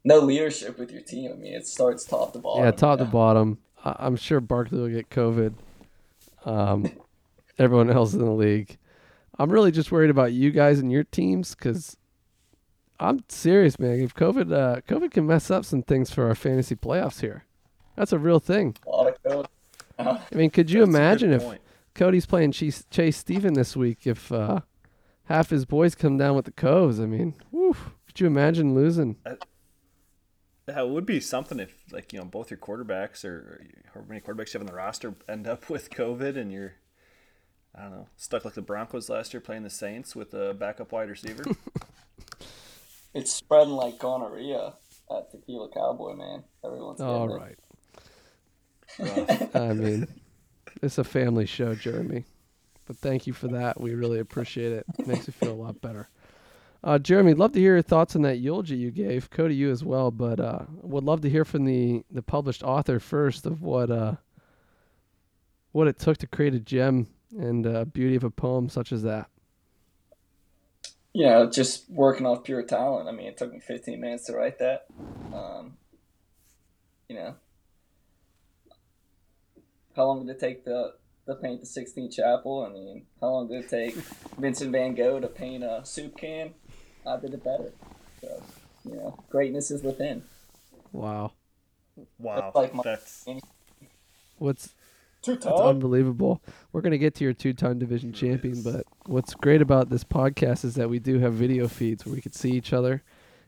No 0.04 0.20
leadership 0.20 0.78
with 0.80 0.92
your 0.92 1.02
team. 1.02 1.32
I 1.32 1.36
mean, 1.36 1.54
it 1.54 1.68
starts 1.68 2.06
top 2.06 2.34
to 2.34 2.40
bottom. 2.40 2.64
yeah, 2.64 2.72
top 2.72 3.00
you 3.00 3.06
to 3.06 3.12
bottom. 3.12 3.58
I, 3.84 3.96
I'm 4.00 4.16
sure 4.16 4.40
Barkley 4.40 4.80
will 4.80 4.90
get 4.90 5.10
COVID. 5.10 5.54
Um, 6.46 6.90
everyone 7.58 7.90
else 7.90 8.14
in 8.14 8.20
the 8.20 8.32
league. 8.32 8.78
I'm 9.40 9.50
really 9.50 9.72
just 9.72 9.92
worried 9.92 10.10
about 10.10 10.34
you 10.34 10.52
guys 10.52 10.80
and 10.80 10.92
your 10.92 11.06
teams 11.06 11.56
because 11.56 11.98
I'm 13.00 13.24
serious, 13.30 13.80
man. 13.80 14.02
If 14.02 14.14
COVID, 14.14 14.54
uh, 14.54 14.82
COVID 14.82 15.12
can 15.12 15.26
mess 15.26 15.50
up 15.50 15.66
some 15.66 15.82
things 15.82 16.12
for 16.12 16.28
our 16.28 16.36
fantasy 16.36 16.76
playoffs 16.76 17.22
here. 17.22 17.46
That's 17.96 18.12
a 18.14 18.20
real 18.20 18.40
thing. 18.40 18.76
A 18.86 18.90
lot 18.90 19.08
of 19.08 19.24
code. 19.24 19.48
I 19.98 20.20
mean, 20.34 20.50
could 20.50 20.70
you 20.70 20.82
that's 20.82 20.90
imagine 20.90 21.34
if. 21.34 21.44
Cody's 21.96 22.26
playing 22.26 22.54
Chase, 22.54 22.86
Chase 22.90 23.18
Steven 23.18 23.54
this 23.56 23.76
week? 23.76 24.08
If 24.08 24.32
uh, 24.32 24.62
half 25.26 25.50
his 25.50 25.66
boys 25.66 25.96
come 25.96 26.18
down 26.18 26.36
with 26.36 26.46
the 26.46 26.52
coves, 26.52 26.98
I 27.00 27.06
mean, 27.06 27.36
whew, 27.52 27.76
could 28.06 28.20
you 28.22 28.28
imagine 28.28 28.74
losing? 28.74 29.18
That 30.66 30.88
would 30.88 31.06
be 31.06 31.20
something 31.20 31.60
if, 31.60 31.74
like, 31.92 32.14
you 32.14 32.20
know, 32.20 32.26
both 32.26 32.52
your 32.52 32.60
quarterbacks 32.60 33.26
or, 33.26 33.30
or 33.30 33.62
however 33.94 34.08
many 34.08 34.22
quarterbacks 34.22 34.54
you 34.54 34.60
have 34.60 34.62
on 34.62 34.68
the 34.68 34.76
roster 34.76 35.16
end 35.28 35.46
up 35.46 35.70
with 35.70 35.90
COVID 35.90 36.38
and 36.38 36.54
you're, 36.54 36.76
I 37.76 37.84
don't 37.84 37.92
know, 37.92 38.08
stuck 38.18 38.46
like 38.46 38.56
the 38.56 38.62
Broncos 38.62 39.10
last 39.10 39.34
year 39.34 39.42
playing 39.42 39.64
the 39.64 39.70
Saints 39.70 40.16
with 40.16 40.34
a 40.34 40.54
backup 40.54 40.92
wide 40.92 41.10
receiver. 41.10 41.44
It's 43.14 43.34
spreading 43.34 43.74
like 43.74 43.98
gonorrhea 43.98 44.74
at 45.10 45.32
Tequila 45.32 45.70
Cowboy, 45.74 46.14
man. 46.16 46.44
Everyone's 46.64 47.02
All 47.02 47.28
getting 47.28 47.42
it. 47.42 47.58
right. 49.00 49.28
Rough. 49.50 49.56
I 49.56 49.74
mean, 49.74 50.08
it's 50.82 50.98
a 51.00 51.04
family 51.04 51.46
show, 51.46 51.74
Jeremy. 51.74 52.26
But 52.86 52.98
thank 52.98 53.26
you 53.28 53.34
for 53.34 53.48
that. 53.50 53.80
We 53.82 53.94
really 53.96 54.20
appreciate 54.20 54.74
it. 54.74 54.86
it 54.98 55.08
makes 55.08 55.28
me 55.28 55.34
feel 55.34 55.52
a 55.52 55.54
lot 55.54 55.82
better. 55.82 56.08
Uh, 56.84 56.98
Jeremy, 56.98 57.34
love 57.34 57.52
to 57.54 57.60
hear 57.60 57.74
your 57.74 57.82
thoughts 57.82 58.16
on 58.16 58.22
that 58.22 58.38
eulogy 58.38 58.76
you 58.76 58.92
gave. 58.92 59.30
Cody, 59.30 59.56
you 59.56 59.72
as 59.72 59.84
well. 59.84 60.12
But 60.12 60.40
uh, 60.40 60.60
would 60.82 61.04
love 61.04 61.22
to 61.22 61.30
hear 61.30 61.46
from 61.46 61.66
the, 61.66 62.04
the 62.12 62.22
published 62.22 62.64
author 62.64 63.00
first 63.00 63.46
of 63.46 63.62
what 63.62 63.90
uh, 63.92 64.16
what 65.72 65.88
it 65.88 66.00
took 66.00 66.18
to 66.18 66.28
create 66.28 66.54
a 66.54 66.60
gem 66.60 67.08
and 67.38 67.66
uh, 67.66 67.86
beauty 67.86 68.16
of 68.16 68.24
a 68.24 68.30
poem 68.30 68.70
such 68.70 68.92
as 68.92 69.04
that. 69.04 69.30
Yeah, 71.14 71.48
just 71.52 71.90
working 71.90 72.26
off 72.26 72.44
pure 72.44 72.62
talent. 72.64 73.10
I 73.10 73.12
mean, 73.12 73.28
it 73.28 73.38
took 73.38 73.52
me 73.52 73.60
15 73.60 74.00
minutes 74.00 74.26
to 74.26 74.34
write 74.34 74.60
that. 74.60 74.86
Um, 75.34 75.78
you 77.08 77.16
know, 77.16 77.36
how 79.96 80.06
long 80.06 80.26
did 80.26 80.36
it 80.36 80.40
take 80.40 80.64
to, 80.66 80.92
to 81.26 81.36
paint 81.36 81.62
the 81.62 81.68
16th 81.68 82.16
chapel? 82.16 82.66
I 82.70 82.74
mean, 82.74 83.06
how 83.20 83.30
long 83.30 83.48
did 83.48 83.66
it 83.66 83.70
take 83.70 83.96
Vincent 84.38 84.72
Van 84.72 84.94
Gogh 84.94 85.20
to 85.20 85.28
paint 85.28 85.64
a 85.64 85.82
soup 85.84 86.16
can? 86.18 86.54
I 87.06 87.18
did 87.18 87.34
it 87.34 87.44
better. 87.44 87.72
So, 88.22 88.44
you 88.86 88.96
know, 88.96 89.20
greatness 89.30 89.72
is 89.72 89.82
within. 89.82 90.24
Wow. 90.92 91.32
Wow. 92.20 92.36
That's 92.42 92.56
like 92.56 92.74
my- 92.76 92.84
That's 92.84 93.26
What's 94.38 94.74
Two 95.22 95.36
That's 95.36 95.46
unbelievable. 95.48 96.42
We're 96.72 96.82
gonna 96.82 96.98
get 96.98 97.14
to 97.16 97.24
your 97.26 97.34
two-time 97.34 97.78
division 97.78 98.14
champion, 98.14 98.62
but 98.64 98.86
what's 99.06 99.34
great 99.34 99.62
about 99.62 99.90
this 99.90 100.04
podcast 100.04 100.64
is 100.64 100.76
that 100.76 100.90
we 100.90 101.00
do 101.00 101.20
have 101.20 101.34
video 101.34 101.68
feeds 101.68 102.06
where 102.06 102.16
we 102.16 102.22
can 102.22 102.32
see 102.32 102.52
each 102.52 102.72
other, 102.72 103.04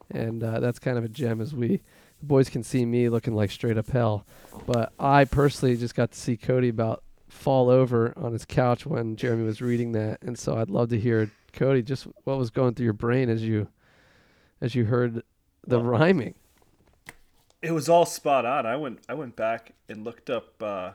and 0.10 0.44
uh, 0.44 0.60
that's 0.60 0.80
kind 0.80 0.98
of 0.98 1.06
a 1.06 1.10
gem. 1.10 1.40
As 1.40 1.56
we, 1.56 1.68
the 2.20 2.26
boys 2.26 2.50
can 2.50 2.64
see 2.64 2.86
me 2.86 3.08
looking 3.08 3.34
like 3.36 3.52
straight 3.52 3.78
up 3.78 3.88
hell, 3.90 4.26
but 4.66 4.92
I 5.00 5.24
personally 5.24 5.78
just 5.78 5.96
got 5.96 6.12
to 6.12 6.20
see 6.20 6.36
Cody 6.36 6.68
about 6.70 7.04
fall 7.30 7.70
over 7.70 8.14
on 8.18 8.34
his 8.34 8.44
couch 8.44 8.86
when 8.86 9.16
Jeremy 9.16 9.44
was 9.44 9.62
reading 9.62 9.94
that, 9.94 10.22
and 10.22 10.38
so 10.38 10.58
I'd 10.58 10.70
love 10.70 10.90
to 10.90 11.00
hear 11.00 11.32
Cody 11.54 11.82
just 11.82 12.06
what 12.26 12.38
was 12.38 12.50
going 12.50 12.74
through 12.76 12.84
your 12.86 12.94
brain 12.94 13.30
as 13.30 13.44
you, 13.44 13.70
as 14.60 14.76
you 14.76 14.84
heard 14.86 15.24
the 15.66 15.80
Well, 15.80 15.84
rhyming. 15.88 16.36
it 17.62 17.72
was 17.72 17.88
all 17.88 18.06
spot 18.06 18.46
on. 18.46 18.66
I 18.66 18.76
went 18.76 19.00
I 19.08 19.14
went 19.14 19.38
back 19.38 19.72
and 19.88 20.04
looked 20.04 20.30
up 20.30 20.62
uh, 20.62 20.92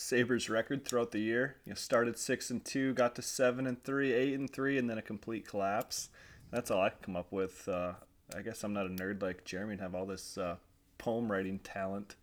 Saber's 0.00 0.48
record 0.48 0.84
throughout 0.84 1.10
the 1.10 1.18
year. 1.18 1.56
You 1.66 1.70
know, 1.70 1.74
started 1.76 2.18
six 2.18 2.50
and 2.50 2.64
two, 2.64 2.94
got 2.94 3.14
to 3.16 3.22
seven 3.22 3.66
and 3.66 3.82
three, 3.84 4.12
eight 4.12 4.32
and 4.32 4.50
three, 4.50 4.78
and 4.78 4.88
then 4.88 4.96
a 4.96 5.02
complete 5.02 5.46
collapse. 5.46 6.08
That's 6.50 6.70
all 6.70 6.80
I 6.80 6.88
could 6.88 7.02
come 7.02 7.16
up 7.16 7.30
with. 7.30 7.68
Uh, 7.68 7.92
I 8.34 8.40
guess 8.40 8.64
I'm 8.64 8.72
not 8.72 8.86
a 8.86 8.88
nerd 8.88 9.22
like 9.22 9.44
Jeremy 9.44 9.74
and 9.74 9.82
have 9.82 9.94
all 9.94 10.06
this 10.06 10.38
uh, 10.38 10.56
poem 10.96 11.30
writing 11.30 11.58
talent, 11.58 12.16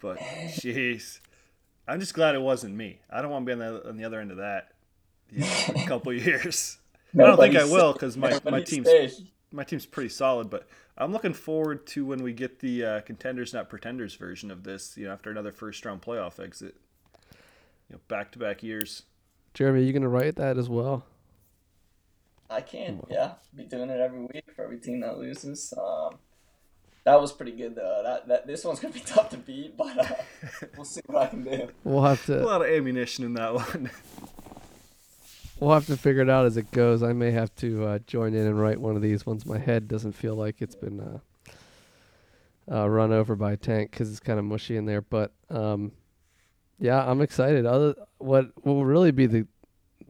but 0.00 0.18
jeez, 0.48 1.20
I'm 1.86 2.00
just 2.00 2.12
glad 2.12 2.34
it 2.34 2.42
wasn't 2.42 2.74
me. 2.74 2.98
I 3.08 3.22
don't 3.22 3.30
want 3.30 3.46
to 3.46 3.56
be 3.56 3.62
on 3.62 3.72
the 3.72 3.88
on 3.88 3.96
the 3.96 4.04
other 4.04 4.20
end 4.20 4.32
of 4.32 4.38
that. 4.38 4.72
you 5.30 5.40
know, 5.42 5.82
a 5.82 5.86
couple 5.86 6.12
years. 6.12 6.78
I 7.14 7.22
don't 7.22 7.38
think 7.38 7.56
I 7.56 7.64
will 7.64 7.92
because 7.92 8.16
my, 8.16 8.38
my 8.44 8.62
team's 8.62 8.88
safe. 8.88 9.14
My 9.52 9.64
team's 9.64 9.86
pretty 9.86 10.10
solid. 10.10 10.50
But 10.50 10.68
I'm 10.96 11.12
looking 11.12 11.32
forward 11.32 11.86
to 11.88 12.04
when 12.04 12.22
we 12.22 12.32
get 12.32 12.60
the 12.60 12.84
uh, 12.84 13.00
contenders 13.00 13.52
not 13.52 13.68
pretenders 13.68 14.14
version 14.14 14.50
of 14.50 14.64
this. 14.64 14.96
You 14.96 15.06
know, 15.06 15.12
after 15.12 15.30
another 15.30 15.52
first 15.52 15.84
round 15.84 16.02
playoff 16.02 16.42
exit. 16.42 16.76
You 17.88 17.96
know, 17.96 18.00
back 18.08 18.32
to 18.32 18.38
back 18.38 18.62
years. 18.62 19.02
Jeremy, 19.54 19.80
are 19.80 19.84
you 19.84 19.92
gonna 19.92 20.08
write 20.08 20.36
that 20.36 20.56
as 20.58 20.68
well? 20.68 21.04
I 22.48 22.60
can, 22.60 23.00
yeah. 23.08 23.34
Be 23.54 23.64
doing 23.64 23.90
it 23.90 24.00
every 24.00 24.20
week 24.20 24.44
for 24.54 24.64
every 24.64 24.78
team 24.78 25.00
that 25.00 25.18
loses. 25.18 25.72
Um, 25.78 26.16
that 27.04 27.20
was 27.20 27.32
pretty 27.32 27.52
good 27.52 27.74
though. 27.74 28.02
That 28.04 28.28
that 28.28 28.46
this 28.46 28.64
one's 28.64 28.80
gonna 28.80 28.94
be 28.94 29.00
tough 29.06 29.30
to 29.30 29.36
beat, 29.36 29.76
but 29.76 29.98
uh, 29.98 30.14
we'll 30.76 30.84
see 30.84 31.00
what 31.06 31.22
I 31.22 31.26
can 31.28 31.44
do. 31.44 31.68
We'll 31.84 32.02
have 32.02 32.24
to. 32.26 32.42
A 32.42 32.44
lot 32.44 32.62
of 32.62 32.68
ammunition 32.68 33.24
in 33.24 33.34
that 33.34 33.54
one. 33.54 33.90
We'll 35.60 35.72
have 35.72 35.86
to 35.86 35.96
figure 35.96 36.22
it 36.22 36.30
out 36.30 36.46
as 36.46 36.56
it 36.56 36.70
goes. 36.70 37.02
I 37.02 37.12
may 37.12 37.30
have 37.30 37.54
to 37.56 37.84
uh, 37.86 37.98
join 38.06 38.34
in 38.34 38.46
and 38.46 38.58
write 38.60 38.80
one 38.80 38.96
of 38.96 39.02
these 39.02 39.26
once 39.26 39.44
my 39.46 39.58
head 39.58 39.86
doesn't 39.88 40.12
feel 40.12 40.34
like 40.34 40.60
it's 40.60 40.74
been 40.74 41.00
uh, 41.00 41.18
uh, 42.72 42.88
run 42.88 43.12
over 43.12 43.36
by 43.36 43.52
a 43.52 43.56
tank 43.56 43.90
because 43.90 44.10
it's 44.10 44.20
kind 44.20 44.38
of 44.38 44.44
mushy 44.44 44.76
in 44.76 44.86
there. 44.86 45.02
But 45.02 45.32
um, 45.50 45.92
yeah, 46.78 47.04
I'm 47.08 47.20
excited. 47.20 47.66
Other 47.66 47.94
what 48.18 48.46
will 48.64 48.84
really 48.84 49.10
be 49.10 49.26
the 49.26 49.46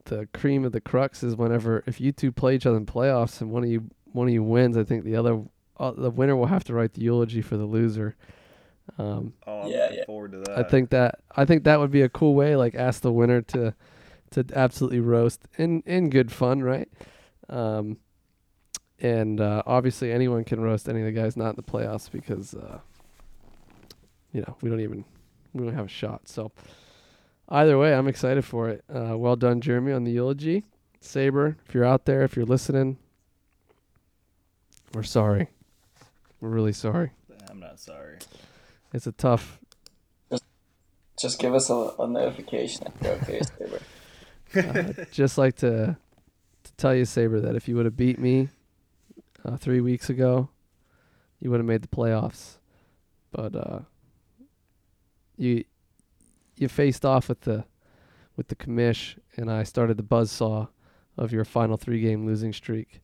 the 0.07 0.27
cream 0.33 0.65
of 0.65 0.73
the 0.73 0.81
crux 0.81 1.23
is 1.23 1.37
whenever 1.37 1.85
if 1.87 2.01
you 2.01 2.11
two 2.13 2.33
play 2.33 2.55
each 2.55 2.67
other 2.67 2.77
in 2.79 2.87
playoffs 2.87 3.41
and 3.41 3.51
one 3.51 3.65
of 3.65 3.71
you 3.71 3.91
one 4.13 4.29
of 4.29 4.33
you 4.35 4.43
wins, 4.43 4.77
I 4.77 4.85
think 4.85 5.05
the 5.05 5.17
other 5.17 5.43
uh, 5.79 5.93
the 5.93 6.11
winner 6.11 6.37
will 6.37 6.47
have 6.47 6.65
to 6.65 6.75
write 6.75 6.95
the 6.95 7.03
eulogy 7.03 7.43
for 7.43 7.57
the 7.57 7.65
loser. 7.65 8.17
Um, 8.99 9.35
Oh, 9.47 9.63
I'm 9.63 9.71
Yeah, 9.71 9.83
looking 9.83 9.97
yeah. 9.99 10.05
forward 10.05 10.33
to 10.33 10.39
that. 10.39 10.59
I 10.59 10.63
think 10.65 10.91
that 10.91 11.21
I 11.37 11.45
think 11.45 11.65
that 11.65 11.79
would 11.79 11.91
be 11.91 12.03
a 12.03 12.09
cool 12.09 12.35
way, 12.35 12.57
like 12.57 12.75
ask 12.75 13.03
the 13.03 13.13
winner 13.13 13.41
to 13.43 13.75
to 14.33 14.45
absolutely 14.55 15.01
roast 15.01 15.43
in 15.59 15.83
in 15.87 16.11
good 16.11 16.31
fun, 16.33 16.63
right? 16.63 16.89
Um, 17.49 17.99
and 19.01 19.41
uh, 19.41 19.63
obviously 19.67 20.13
anyone 20.13 20.45
can 20.45 20.61
roast 20.61 20.89
any 20.89 21.01
of 21.01 21.07
the 21.07 21.13
guys 21.13 21.37
not 21.37 21.51
in 21.51 21.57
the 21.57 21.63
playoffs 21.63 22.11
because 22.11 22.55
uh, 22.55 22.79
you 24.33 24.43
know 24.43 24.57
we 24.63 24.71
don't 24.71 24.81
even 24.81 25.05
we 25.53 25.65
don't 25.65 25.75
have 25.75 25.87
a 25.87 25.89
shot. 25.89 26.29
So 26.29 26.53
either 27.49 27.79
way, 27.79 27.95
I'm 27.95 28.09
excited 28.09 28.45
for 28.45 28.69
it. 28.69 28.85
Uh, 28.95 29.17
well 29.17 29.37
done, 29.37 29.61
Jeremy, 29.61 29.93
on 29.93 30.05
the 30.05 30.13
eulogy. 30.13 30.65
Saber, 31.01 31.57
if 31.67 31.75
you're 31.75 31.85
out 31.85 32.05
there, 32.05 32.23
if 32.23 32.37
you're 32.37 32.45
listening, 32.45 32.99
we're 34.93 35.03
sorry. 35.03 35.49
We're 36.41 36.51
really 36.51 36.73
sorry. 36.75 37.13
I'm 37.51 37.59
not 37.61 37.81
sorry. 37.81 38.19
It's 38.93 39.07
a 39.07 39.13
tough 39.13 39.59
Just 41.19 41.39
give 41.39 41.55
us 41.55 41.71
a, 41.71 41.93
a 41.99 42.07
notification 42.07 42.89
okay, 43.05 43.41
Saber. 43.59 43.81
Uh, 44.57 45.05
just 45.11 45.39
like 45.39 45.57
to 45.57 45.97
to 46.63 46.73
tell 46.77 46.95
you, 46.95 47.05
Saber, 47.05 47.41
that 47.41 47.57
if 47.57 47.69
you 47.69 47.77
would 47.77 47.85
have 47.85 47.97
beat 47.97 48.19
me 48.19 48.49
uh, 49.45 49.57
three 49.57 49.81
weeks 49.81 50.11
ago, 50.11 50.49
you 51.41 51.51
would 51.51 51.59
have 51.59 51.67
made 51.67 51.83
the 51.83 51.89
playoffs. 51.89 52.59
But 53.33 53.55
uh, 53.57 53.81
you 55.37 55.65
you 56.57 56.69
faced 56.69 57.05
off 57.05 57.29
with 57.29 57.43
the 57.43 57.65
with 58.37 58.49
the 58.49 58.57
commish, 58.57 59.17
and 59.37 59.51
I 59.51 59.63
started 59.63 59.97
the 59.97 60.03
buzzsaw 60.03 60.69
of 61.17 61.33
your 61.33 61.45
final 61.45 61.77
three 61.77 62.01
game 62.01 62.27
losing 62.27 62.53
streak, 62.53 63.01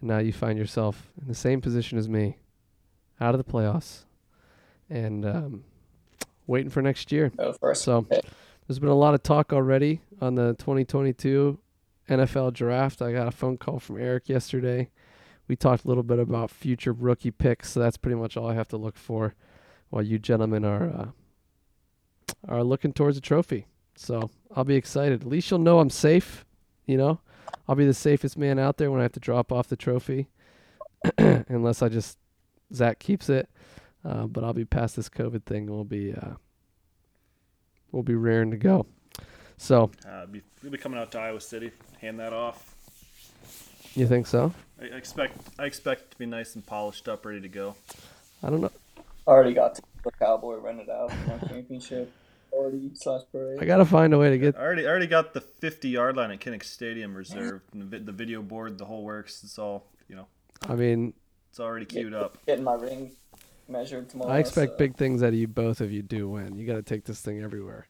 and 0.00 0.08
now 0.08 0.18
you 0.18 0.32
find 0.32 0.58
yourself 0.58 1.10
in 1.20 1.28
the 1.28 1.34
same 1.34 1.60
position 1.60 1.98
as 1.98 2.08
me, 2.08 2.38
out 3.20 3.34
of 3.34 3.44
the 3.44 3.50
playoffs, 3.50 4.04
and 4.88 5.24
um, 5.24 5.64
waiting 6.46 6.70
for 6.70 6.82
next 6.82 7.10
year. 7.12 7.32
First. 7.60 7.82
So. 7.82 8.06
There's 8.70 8.78
been 8.78 8.88
a 8.88 8.94
lot 8.94 9.14
of 9.14 9.22
talk 9.24 9.52
already 9.52 10.00
on 10.20 10.36
the 10.36 10.54
2022 10.54 11.58
NFL 12.08 12.52
draft. 12.52 13.02
I 13.02 13.10
got 13.10 13.26
a 13.26 13.32
phone 13.32 13.58
call 13.58 13.80
from 13.80 14.00
Eric 14.00 14.28
yesterday. 14.28 14.90
We 15.48 15.56
talked 15.56 15.84
a 15.84 15.88
little 15.88 16.04
bit 16.04 16.20
about 16.20 16.52
future 16.52 16.92
rookie 16.92 17.32
picks, 17.32 17.72
so 17.72 17.80
that's 17.80 17.96
pretty 17.96 18.14
much 18.14 18.36
all 18.36 18.46
I 18.46 18.54
have 18.54 18.68
to 18.68 18.76
look 18.76 18.96
for 18.96 19.34
while 19.88 20.04
you 20.04 20.20
gentlemen 20.20 20.64
are 20.64 20.84
uh, 20.88 21.06
are 22.46 22.62
looking 22.62 22.92
towards 22.92 23.16
a 23.16 23.20
trophy. 23.20 23.66
So 23.96 24.30
I'll 24.54 24.62
be 24.62 24.76
excited. 24.76 25.22
At 25.22 25.26
least 25.26 25.50
you'll 25.50 25.58
know 25.58 25.80
I'm 25.80 25.90
safe. 25.90 26.44
You 26.86 26.96
know, 26.96 27.18
I'll 27.66 27.74
be 27.74 27.86
the 27.86 27.92
safest 27.92 28.38
man 28.38 28.60
out 28.60 28.76
there 28.76 28.92
when 28.92 29.00
I 29.00 29.02
have 29.02 29.12
to 29.14 29.20
drop 29.20 29.50
off 29.50 29.66
the 29.66 29.74
trophy, 29.74 30.28
unless 31.18 31.82
I 31.82 31.88
just 31.88 32.18
Zach 32.72 33.00
keeps 33.00 33.28
it. 33.28 33.48
Uh, 34.04 34.28
but 34.28 34.44
I'll 34.44 34.52
be 34.52 34.64
past 34.64 34.94
this 34.94 35.08
COVID 35.08 35.42
thing. 35.42 35.66
We'll 35.66 35.82
be 35.82 36.14
uh, 36.14 36.34
we'll 37.92 38.02
be 38.02 38.14
raring 38.14 38.50
to 38.50 38.56
go. 38.56 38.86
So 39.56 39.90
Uh, 40.08 40.26
be, 40.26 40.42
we'll 40.62 40.72
be 40.72 40.78
coming 40.78 40.98
out 40.98 41.10
to 41.12 41.18
Iowa 41.18 41.40
City, 41.40 41.70
hand 42.00 42.18
that 42.20 42.32
off. 42.32 42.74
you 43.94 44.06
think 44.06 44.26
so? 44.26 44.52
I 44.80 44.84
I 44.84 44.96
expect 44.96 45.36
I 45.58 45.64
expect 45.66 46.12
to 46.12 46.18
be 46.18 46.26
nice 46.26 46.54
and 46.54 46.64
polished 46.64 47.08
up, 47.08 47.26
ready 47.26 47.40
to 47.40 47.48
go. 47.48 47.76
I 48.42 48.50
don't 48.50 48.60
know. 48.62 48.70
Already 49.26 49.52
got 49.52 49.78
the 50.02 50.10
Cowboy 50.12 50.56
rented 50.56 50.88
out 50.88 51.12
for 51.12 51.28
my 51.28 51.38
championship 51.48 52.10
party 52.50 52.90
slash 52.94 53.22
parade. 53.30 53.58
I 53.60 53.66
gotta 53.66 53.84
find 53.84 54.14
a 54.14 54.18
way 54.18 54.30
to 54.30 54.38
get. 54.38 54.56
I 54.56 54.60
already 54.60 54.86
I 54.86 54.90
already 54.90 55.06
got 55.06 55.34
the 55.34 55.40
50 55.42 55.88
yard 55.88 56.16
line 56.16 56.30
at 56.30 56.40
Kinnick 56.40 56.64
Stadium 56.64 57.14
reserved, 57.14 57.64
and 57.74 57.90
the, 57.90 57.98
the 57.98 58.12
video 58.12 58.40
board, 58.40 58.78
the 58.78 58.86
whole 58.86 59.04
works. 59.04 59.44
It's 59.44 59.58
all 59.58 59.84
you 60.08 60.16
know. 60.16 60.26
I 60.66 60.74
mean, 60.74 61.12
It's 61.50 61.60
already 61.60 61.84
queued 61.84 62.14
up. 62.14 62.38
Getting 62.46 62.64
my 62.64 62.74
ring 62.74 63.10
measured 63.70 64.08
tomorrow. 64.08 64.32
I 64.32 64.38
expect 64.38 64.72
so- 64.72 64.78
big 64.78 64.96
things 64.96 65.22
out 65.22 65.28
of 65.28 65.34
you 65.34 65.48
both 65.48 65.80
if 65.80 65.90
you 65.90 66.02
do 66.02 66.28
win. 66.28 66.58
You 66.58 66.66
got 66.66 66.74
to 66.74 66.82
take 66.82 67.04
this 67.04 67.20
thing 67.20 67.40
everywhere. 67.42 67.86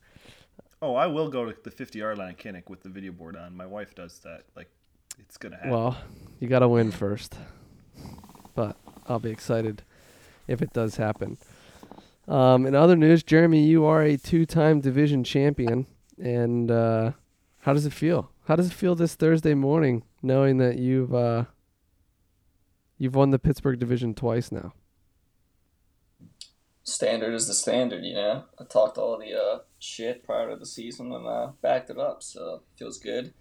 Oh, 0.83 0.95
I 0.95 1.07
will 1.07 1.29
go 1.29 1.45
to 1.45 1.55
the 1.63 1.71
50 1.71 1.99
yard 1.99 2.19
line 2.19 2.31
at 2.31 2.39
Kinnick 2.39 2.71
with 2.71 2.83
the 2.83 2.89
video 2.89 3.13
board 3.13 3.37
on. 3.37 3.55
My 3.57 3.67
wife 3.67 3.95
does 3.95 4.19
that. 4.21 4.45
Like, 4.57 4.71
it's 5.19 5.37
gonna 5.37 5.57
happen. 5.57 5.71
Well, 5.71 5.99
you 6.39 6.49
got 6.49 6.61
to 6.61 6.69
win 6.69 6.91
first. 6.91 7.37
But 8.55 8.77
I'll 9.07 9.19
be 9.19 9.31
excited 9.31 9.83
if 10.49 10.63
it 10.63 10.73
does 10.73 10.97
happen. 10.97 11.37
Um, 12.27 12.65
in 12.67 12.75
other 12.75 12.97
news, 12.97 13.23
Jeremy, 13.23 13.63
you 13.65 13.85
are 13.85 14.03
a 14.03 14.17
two-time 14.17 14.81
division 14.81 15.25
champion, 15.25 15.87
and 16.17 16.71
uh, 16.71 17.13
how 17.61 17.73
does 17.73 17.87
it 17.87 17.93
feel? 17.93 18.31
How 18.45 18.57
does 18.57 18.69
it 18.69 18.73
feel 18.73 18.95
this 18.95 19.15
Thursday 19.15 19.55
morning, 19.55 20.05
knowing 20.23 20.59
that 20.59 20.79
you've 20.79 21.15
uh, 21.15 21.45
you've 22.99 23.15
won 23.15 23.31
the 23.31 23.39
Pittsburgh 23.39 23.79
division 23.79 24.15
twice 24.15 24.51
now? 24.51 24.73
Standard 26.91 27.35
is 27.35 27.47
the 27.47 27.55
standard, 27.55 28.05
you 28.05 28.15
know. 28.15 28.45
I 28.59 28.65
talked 28.65 28.99
all 28.99 29.19
the 29.19 29.33
uh, 29.35 29.59
shit 29.79 30.25
prior 30.25 30.51
to 30.51 30.57
the 30.57 30.67
season 30.67 31.13
and 31.13 31.27
uh, 31.27 31.53
backed 31.63 31.91
it 31.91 31.99
up, 31.99 32.23
so 32.23 32.55
it 32.57 32.61
feels 32.79 32.99
good. 32.99 33.33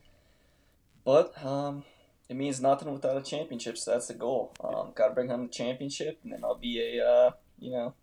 But 1.04 1.44
um, 1.44 1.84
it 2.30 2.36
means 2.36 2.62
nothing 2.62 2.92
without 2.92 3.18
a 3.18 3.22
championship, 3.22 3.78
so 3.78 3.92
that's 3.92 4.08
the 4.08 4.14
goal. 4.14 4.54
Um, 4.64 4.92
Got 4.96 5.10
to 5.10 5.14
bring 5.14 5.30
home 5.30 5.44
the 5.48 5.52
championship, 5.54 6.20
and 6.24 6.32
then 6.32 6.44
I'll 6.44 6.56
be 6.56 6.80
a 6.98 7.06
uh, 7.06 7.32
you 7.60 7.72
know 7.72 7.94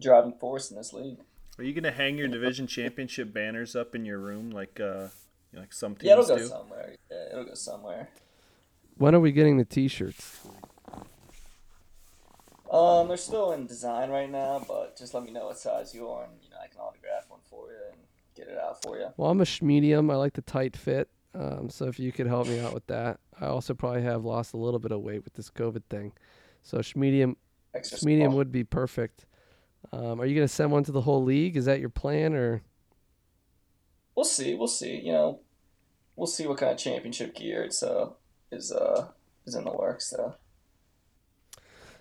driving 0.00 0.32
force 0.40 0.70
in 0.70 0.76
this 0.76 0.92
league. 0.92 1.18
Are 1.58 1.64
you 1.64 1.74
gonna 1.74 1.92
hang 1.92 2.16
your 2.16 2.28
division 2.28 2.66
championship 2.66 3.32
banners 3.32 3.76
up 3.76 3.94
in 3.94 4.04
your 4.06 4.18
room 4.18 4.50
like 4.50 4.80
uh 4.80 5.08
like 5.52 5.72
some 5.72 5.94
teams 5.94 6.04
Yeah, 6.08 6.12
it'll 6.14 6.26
go 6.26 6.38
do? 6.38 6.46
somewhere. 6.46 6.96
Yeah, 7.10 7.32
it'll 7.32 7.44
go 7.44 7.54
somewhere. 7.54 8.08
When 8.96 9.14
are 9.14 9.20
we 9.20 9.32
getting 9.32 9.58
the 9.58 9.64
T-shirts? 9.64 10.40
Um, 12.72 13.08
they're 13.08 13.18
still 13.18 13.52
in 13.52 13.66
design 13.66 14.08
right 14.08 14.30
now, 14.30 14.64
but 14.66 14.96
just 14.96 15.12
let 15.12 15.24
me 15.24 15.30
know 15.30 15.46
what 15.46 15.58
size 15.58 15.94
you 15.94 16.08
are, 16.08 16.24
and 16.24 16.32
you 16.42 16.48
know 16.50 16.56
I 16.62 16.68
can 16.68 16.80
autograph 16.80 17.26
one 17.28 17.40
for 17.44 17.70
you 17.70 17.76
and 17.92 18.00
get 18.34 18.48
it 18.48 18.58
out 18.58 18.82
for 18.82 18.98
you. 18.98 19.08
Well, 19.18 19.30
I'm 19.30 19.42
a 19.42 19.46
medium. 19.60 20.10
I 20.10 20.14
like 20.14 20.32
the 20.32 20.42
tight 20.42 20.76
fit. 20.76 21.08
Um, 21.34 21.68
so 21.68 21.86
if 21.86 21.98
you 21.98 22.12
could 22.12 22.26
help 22.26 22.46
me 22.46 22.60
out 22.60 22.72
with 22.74 22.86
that, 22.86 23.20
I 23.40 23.46
also 23.46 23.74
probably 23.74 24.02
have 24.02 24.24
lost 24.24 24.54
a 24.54 24.56
little 24.56 24.80
bit 24.80 24.92
of 24.92 25.00
weight 25.00 25.24
with 25.24 25.34
this 25.34 25.50
COVID 25.50 25.82
thing. 25.90 26.12
So 26.62 26.80
medium, 26.96 27.36
medium 28.02 28.34
would 28.34 28.50
be 28.50 28.64
perfect. 28.64 29.26
Um, 29.92 30.20
are 30.20 30.26
you 30.26 30.34
gonna 30.34 30.48
send 30.48 30.70
one 30.72 30.84
to 30.84 30.92
the 30.92 31.02
whole 31.02 31.22
league? 31.22 31.56
Is 31.56 31.66
that 31.66 31.80
your 31.80 31.90
plan, 31.90 32.34
or 32.34 32.62
We'll 34.14 34.24
see. 34.24 34.54
We'll 34.54 34.68
see. 34.68 34.96
You 34.96 35.12
know, 35.12 35.40
we'll 36.16 36.26
see 36.26 36.46
what 36.46 36.58
kind 36.58 36.72
of 36.72 36.78
championship 36.78 37.34
gear 37.34 37.64
it's 37.64 37.82
uh 37.82 38.10
is 38.50 38.72
uh 38.72 39.08
is 39.46 39.54
in 39.54 39.64
the 39.64 39.72
works. 39.72 40.08
So 40.10 40.36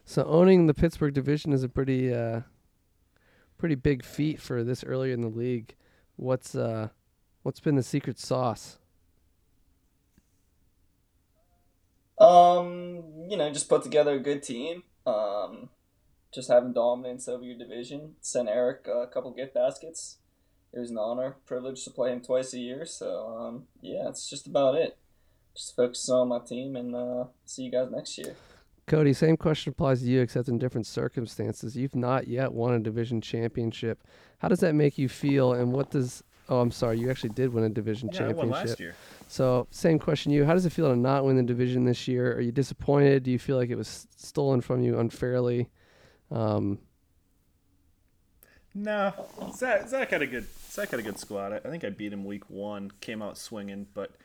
so 0.06 0.24
owning 0.26 0.68
the 0.68 0.74
Pittsburgh 0.74 1.14
division 1.14 1.54
is 1.54 1.64
a 1.64 1.70
pretty, 1.70 2.14
uh, 2.14 2.42
pretty 3.58 3.76
big 3.76 4.04
feat 4.04 4.40
for 4.40 4.64
this 4.64 4.84
early 4.84 5.12
in 5.12 5.22
the 5.22 5.28
league. 5.28 5.76
What's 6.16 6.56
uh, 6.56 6.90
what's 7.44 7.60
been 7.60 7.76
the 7.76 7.84
secret 7.84 8.20
sauce? 8.20 8.78
um, 12.22 13.04
you 13.28 13.36
know, 13.36 13.52
just 13.52 13.68
put 13.68 13.82
together 13.82 14.14
a 14.14 14.20
good 14.20 14.44
team. 14.44 14.84
Um, 15.08 15.70
just 16.32 16.50
having 16.50 16.72
dominance 16.72 17.28
over 17.28 17.44
your 17.44 17.58
division. 17.58 18.16
Sent 18.22 18.48
Eric 18.48 18.88
a 18.88 19.08
couple 19.08 19.32
gift 19.32 19.56
baskets. 19.56 20.20
It 20.72 20.80
was 20.80 20.92
an 20.92 20.98
honor, 20.98 21.36
privilege 21.46 21.84
to 21.84 21.90
play 21.90 22.14
him 22.14 22.22
twice 22.22 22.54
a 22.54 22.60
year. 22.60 22.86
So 22.86 23.28
um, 23.28 23.64
yeah, 23.82 24.08
it's 24.08 24.30
just 24.30 24.46
about 24.46 24.76
it. 24.76 24.98
Just 25.56 25.76
focus 25.76 26.08
on 26.10 26.30
my 26.30 26.40
team 26.40 26.76
and 26.76 26.96
uh, 26.96 27.26
see 27.46 27.64
you 27.64 27.72
guys 27.72 27.90
next 27.92 28.18
year. 28.18 28.36
Cody, 28.92 29.14
same 29.14 29.38
question 29.38 29.72
applies 29.72 30.02
to 30.02 30.06
you, 30.06 30.20
except 30.20 30.50
in 30.50 30.58
different 30.58 30.86
circumstances. 30.86 31.78
You've 31.78 31.96
not 31.96 32.28
yet 32.28 32.52
won 32.52 32.74
a 32.74 32.80
division 32.80 33.22
championship. 33.22 34.04
How 34.40 34.50
does 34.50 34.60
that 34.60 34.76
make 34.76 34.98
you 34.98 35.08
feel, 35.08 35.54
and 35.54 35.72
what 35.72 35.92
does 35.92 36.24
Oh, 36.50 36.60
I'm 36.60 36.72
sorry. 36.72 37.00
You 37.00 37.10
actually 37.10 37.30
did 37.30 37.54
win 37.54 37.64
a 37.64 37.70
division 37.70 38.10
Yeah, 38.12 38.24
I 38.24 38.34
won 38.34 38.48
championship. 38.48 38.68
last 38.68 38.80
year. 38.82 38.96
So, 39.30 39.68
same 39.72 39.98
question 39.98 40.32
to 40.32 40.36
you. 40.36 40.44
How 40.44 40.54
does 40.54 40.66
it 40.66 40.72
feel 40.72 40.90
to 40.90 40.98
not 40.98 41.24
win 41.24 41.38
the 41.38 41.44
division 41.44 41.86
this 41.86 42.10
year? 42.10 42.34
Are 42.34 42.42
you 42.42 42.52
disappointed? 42.52 43.24
Do 43.24 43.32
you 43.32 43.40
feel 43.40 43.56
like 43.56 43.70
it 43.70 43.78
was 43.78 44.08
stolen 44.18 44.60
from 44.60 44.84
you 44.84 45.00
unfairly? 45.00 45.70
Um, 46.30 46.80
No, 48.76 49.14
Zach, 49.56 49.88
Zach 49.88 50.10
had 50.10 50.22
a 50.22 50.28
good 50.28 50.48
Zach 50.70 50.90
had 50.92 51.00
a 51.00 51.04
good 51.04 51.18
squad. 51.18 51.54
I, 51.54 51.58
I 51.58 51.70
think 51.70 51.86
I 51.86 51.90
beat 51.90 52.12
him 52.12 52.26
week 52.26 52.50
one. 52.50 52.92
Came 53.00 53.22
out 53.22 53.38
swinging, 53.38 53.88
but 53.94 54.18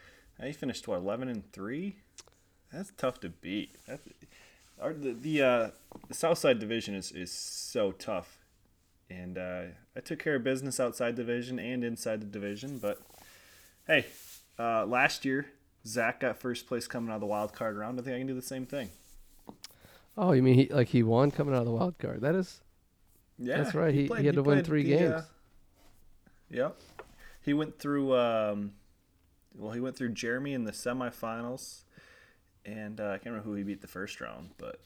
he 0.42 0.50
finished 0.50 0.88
what 0.88 0.98
eleven 0.98 1.28
and 1.28 1.52
three. 1.52 1.98
That's 2.72 2.90
tough 2.96 3.20
to 3.20 3.28
beat. 3.28 3.76
That's, 3.86 4.02
our 4.80 4.92
the 4.92 5.12
the, 5.12 5.42
uh, 5.42 5.70
the 6.08 6.14
Southside 6.14 6.58
division 6.58 6.94
is 6.94 7.12
is 7.12 7.30
so 7.32 7.92
tough, 7.92 8.38
and 9.10 9.38
uh, 9.38 9.62
I 9.96 10.00
took 10.00 10.18
care 10.18 10.36
of 10.36 10.44
business 10.44 10.78
outside 10.80 11.14
division 11.14 11.58
and 11.58 11.82
inside 11.84 12.20
the 12.20 12.26
division. 12.26 12.78
But 12.78 13.00
hey, 13.86 14.06
uh, 14.58 14.84
last 14.86 15.24
year 15.24 15.46
Zach 15.86 16.20
got 16.20 16.38
first 16.38 16.66
place 16.66 16.86
coming 16.86 17.10
out 17.10 17.16
of 17.16 17.20
the 17.20 17.26
wild 17.26 17.52
card 17.52 17.76
round. 17.76 17.98
I 17.98 18.02
think 18.02 18.14
I 18.16 18.18
can 18.18 18.26
do 18.26 18.34
the 18.34 18.42
same 18.42 18.66
thing. 18.66 18.90
oh, 20.18 20.32
you 20.32 20.42
mean 20.42 20.54
he 20.54 20.66
like 20.68 20.88
he 20.88 21.02
won 21.02 21.30
coming 21.30 21.54
out 21.54 21.60
of 21.60 21.66
the 21.66 21.72
wild 21.72 21.98
card? 21.98 22.20
That 22.20 22.34
is 22.34 22.60
Yeah, 23.38 23.58
That's 23.62 23.74
right. 23.74 23.94
He- 23.94 24.10
he 24.18 24.26
had 24.26 24.34
to 24.36 24.42
win 24.42 24.64
three 24.64 24.82
games. 24.84 25.22
yep. 26.50 26.76
He 27.42 27.54
went 27.54 27.78
through. 27.78 28.14
Um, 28.16 28.72
well, 29.54 29.72
he 29.72 29.80
went 29.80 29.96
through 29.96 30.10
Jeremy 30.10 30.52
in 30.52 30.64
the 30.64 30.72
semifinals, 30.72 31.82
and 32.66 33.00
uh, 33.00 33.04
I 33.04 33.18
can't 33.18 33.26
remember 33.26 33.44
who 33.48 33.54
he 33.54 33.62
beat 33.62 33.80
the 33.80 33.88
first 33.88 34.20
round, 34.20 34.50
but 34.58 34.80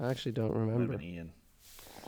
I 0.00 0.10
actually 0.10 0.32
don't 0.32 0.50
it 0.50 0.56
remember. 0.56 0.96
been 0.96 1.02
Ian. 1.02 1.32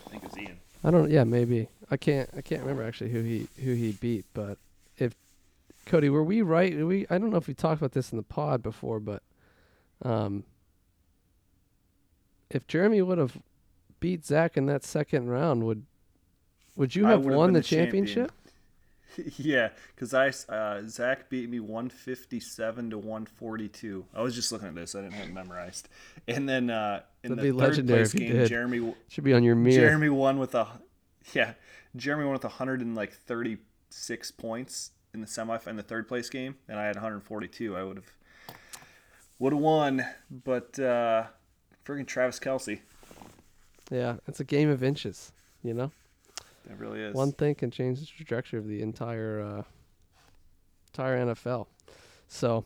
I 0.06 0.10
think 0.10 0.24
it 0.24 0.30
was 0.30 0.38
Ian. 0.38 0.58
I 0.82 0.90
don't. 0.90 1.10
Yeah, 1.10 1.24
maybe. 1.24 1.68
I 1.90 1.96
can't. 1.96 2.28
I 2.36 2.40
can't 2.40 2.62
remember 2.62 2.82
actually 2.82 3.10
who 3.10 3.22
he 3.22 3.48
who 3.62 3.74
he 3.74 3.92
beat. 3.92 4.24
But 4.34 4.58
if 4.96 5.14
Cody, 5.86 6.08
were 6.08 6.24
we 6.24 6.42
right? 6.42 6.76
Were 6.76 6.86
We 6.86 7.06
I 7.10 7.18
don't 7.18 7.30
know 7.30 7.36
if 7.36 7.48
we 7.48 7.54
talked 7.54 7.80
about 7.80 7.92
this 7.92 8.12
in 8.12 8.16
the 8.16 8.22
pod 8.22 8.62
before, 8.62 9.00
but 9.00 9.22
um, 10.02 10.44
if 12.50 12.66
Jeremy 12.66 13.02
would 13.02 13.18
have 13.18 13.38
beat 14.00 14.24
Zach 14.24 14.56
in 14.56 14.66
that 14.66 14.84
second 14.84 15.28
round, 15.28 15.64
would 15.64 15.84
would 16.76 16.96
you 16.96 17.04
have 17.06 17.24
won 17.24 17.52
the 17.52 17.62
championship? 17.62 18.14
champion. 18.14 18.39
yeah, 19.36 19.70
because 19.94 20.14
I 20.14 20.32
uh, 20.52 20.82
Zach 20.86 21.28
beat 21.28 21.48
me 21.48 21.60
one 21.60 21.88
fifty 21.88 22.40
seven 22.40 22.90
to 22.90 22.98
one 22.98 23.26
forty 23.26 23.68
two. 23.68 24.04
I 24.14 24.22
was 24.22 24.34
just 24.34 24.52
looking 24.52 24.68
at 24.68 24.74
this; 24.74 24.94
I 24.94 25.02
didn't 25.02 25.14
have 25.14 25.28
it 25.28 25.34
memorized. 25.34 25.88
And 26.28 26.48
then 26.48 26.70
uh, 26.70 27.02
in 27.22 27.36
That'd 27.36 27.42
be 27.42 27.50
the 27.50 27.58
third 27.58 27.68
legendary 27.68 28.00
place 28.00 28.12
game, 28.12 28.32
did. 28.32 28.48
Jeremy 28.48 28.94
Should 29.08 29.24
be 29.24 29.34
on 29.34 29.42
your 29.42 29.56
mirror. 29.56 29.88
Jeremy 29.88 30.08
won 30.08 30.38
with 30.38 30.54
a 30.54 30.66
yeah. 31.32 31.54
Jeremy 31.96 32.24
won 32.24 32.34
with 32.34 32.44
hundred 32.44 32.80
and 32.80 32.94
like 32.94 33.12
thirty 33.12 33.58
six 33.90 34.30
points 34.30 34.92
in 35.12 35.20
the 35.20 35.26
semi 35.26 35.58
in 35.66 35.76
the 35.76 35.82
third 35.82 36.08
place 36.08 36.30
game, 36.30 36.56
and 36.68 36.78
I 36.78 36.86
had 36.86 36.96
142. 36.96 37.76
I 37.76 37.82
would 37.82 37.96
have 37.96 38.12
would 39.38 39.52
have 39.52 39.62
won, 39.62 40.04
but 40.30 40.78
uh, 40.78 41.24
friggin' 41.84 42.06
Travis 42.06 42.38
Kelce. 42.38 42.80
Yeah, 43.90 44.16
it's 44.28 44.40
a 44.40 44.44
game 44.44 44.68
of 44.68 44.82
inches. 44.82 45.32
You 45.62 45.74
know, 45.74 45.92
It 46.70 46.78
really 46.78 47.00
is. 47.00 47.14
one 47.14 47.32
thing 47.32 47.54
can 47.54 47.70
change 47.70 48.00
the 48.00 48.06
trajectory 48.06 48.58
of 48.58 48.66
the 48.66 48.80
entire 48.82 49.40
uh, 49.40 49.62
entire 50.88 51.26
NFL. 51.26 51.66
So, 52.28 52.64